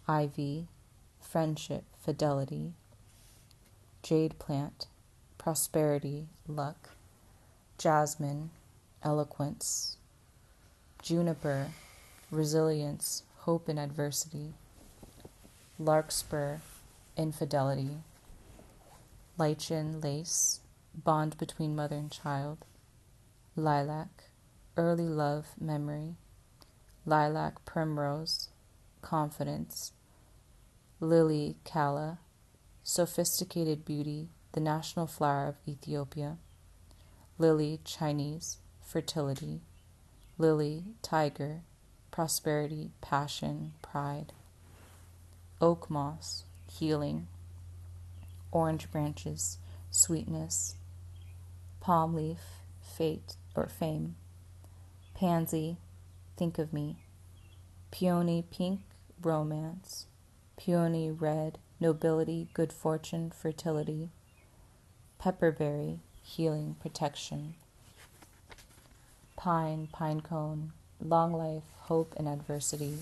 ivy, 0.07 0.69
friendship, 1.19 1.83
fidelity, 2.01 2.71
jade 4.01 4.39
plant, 4.39 4.87
prosperity, 5.37 6.27
luck, 6.47 6.91
jasmine, 7.77 8.51
eloquence, 9.03 9.97
juniper, 11.01 11.67
resilience, 12.31 13.23
hope 13.39 13.69
in 13.69 13.77
adversity, 13.77 14.53
larkspur, 15.77 16.57
infidelity, 17.17 17.97
lichen, 19.37 20.01
lace, 20.01 20.59
bond 20.93 21.37
between 21.37 21.75
mother 21.75 21.95
and 21.95 22.11
child, 22.11 22.65
lilac, 23.55 24.25
early 24.77 25.07
love, 25.07 25.47
memory 25.59 26.15
lilac 27.05 27.63
primrose, 27.65 28.49
confidence, 29.01 29.93
lily 30.99 31.55
calla, 31.63 32.19
sophisticated 32.83 33.83
beauty, 33.83 34.29
the 34.51 34.59
national 34.59 35.07
flower 35.07 35.47
of 35.47 35.55
Ethiopia, 35.67 36.37
lily 37.37 37.79
Chinese, 37.83 38.57
fertility, 38.83 39.61
lily 40.39 40.85
tiger, 41.03 41.61
prosperity, 42.09 42.91
passion, 43.01 43.73
pride, 43.83 44.33
oak 45.61 45.89
moss, 45.89 46.45
healing, 46.71 47.27
orange 48.51 48.89
branches, 48.89 49.57
sweetness, 49.91 50.75
palm 51.81 52.15
leaf, 52.15 52.39
fate 52.81 53.35
or 53.53 53.67
fame, 53.67 54.15
pansy, 55.13 55.77
think 56.37 56.57
of 56.57 56.71
me. 56.71 57.03
Peony 57.91 58.45
pink, 58.49 58.79
romance. 59.21 60.05
Peony 60.55 61.11
red, 61.11 61.57
nobility, 61.79 62.47
good 62.53 62.71
fortune, 62.71 63.29
fertility. 63.31 64.09
Pepperberry, 65.21 65.99
healing, 66.21 66.75
protection. 66.79 67.55
Pine, 69.39 69.87
pine 69.91 70.21
cone, 70.21 70.73
long 71.01 71.33
life, 71.33 71.63
hope, 71.87 72.13
and 72.17 72.27
adversity. 72.27 72.99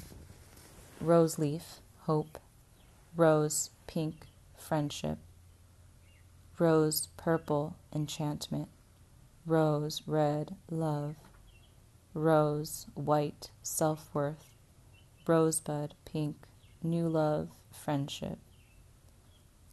Rose 1.02 1.38
leaf, 1.38 1.80
hope. 2.04 2.38
Rose, 3.16 3.72
pink, 3.88 4.28
friendship. 4.56 5.18
Rose, 6.60 7.08
purple, 7.18 7.76
enchantment. 7.94 8.70
Rose, 9.46 10.04
red, 10.06 10.56
love 10.70 11.16
rose, 12.18 12.88
white, 12.96 13.52
self 13.62 14.10
worth, 14.14 14.50
rosebud, 15.28 15.94
pink, 16.06 16.36
new 16.82 17.08
love, 17.08 17.50
friendship, 17.72 18.40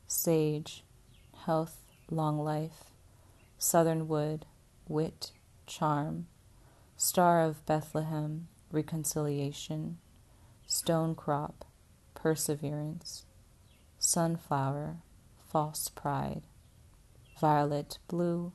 sage, 0.06 0.84
health, 1.46 1.78
long 2.10 2.38
life, 2.38 2.84
southern 3.58 4.06
wood, 4.08 4.44
wit, 4.88 5.30
charm, 5.66 6.26
star 6.96 7.42
of 7.42 7.64
Bethlehem, 7.66 8.48
reconciliation, 8.70 9.98
stone 10.66 11.14
crop, 11.14 11.64
perseverance, 12.14 13.26
sunflower, 13.98 14.96
false 15.50 15.88
pride, 15.88 16.42
violet, 17.40 17.98
blue, 18.08 18.52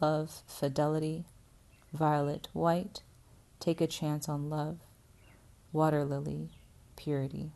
love, 0.00 0.42
fidelity 0.46 1.24
Violet, 1.94 2.48
white, 2.52 3.04
take 3.60 3.80
a 3.80 3.86
chance 3.86 4.28
on 4.28 4.50
love. 4.50 4.78
Water 5.72 6.04
lily, 6.04 6.50
purity. 6.96 7.52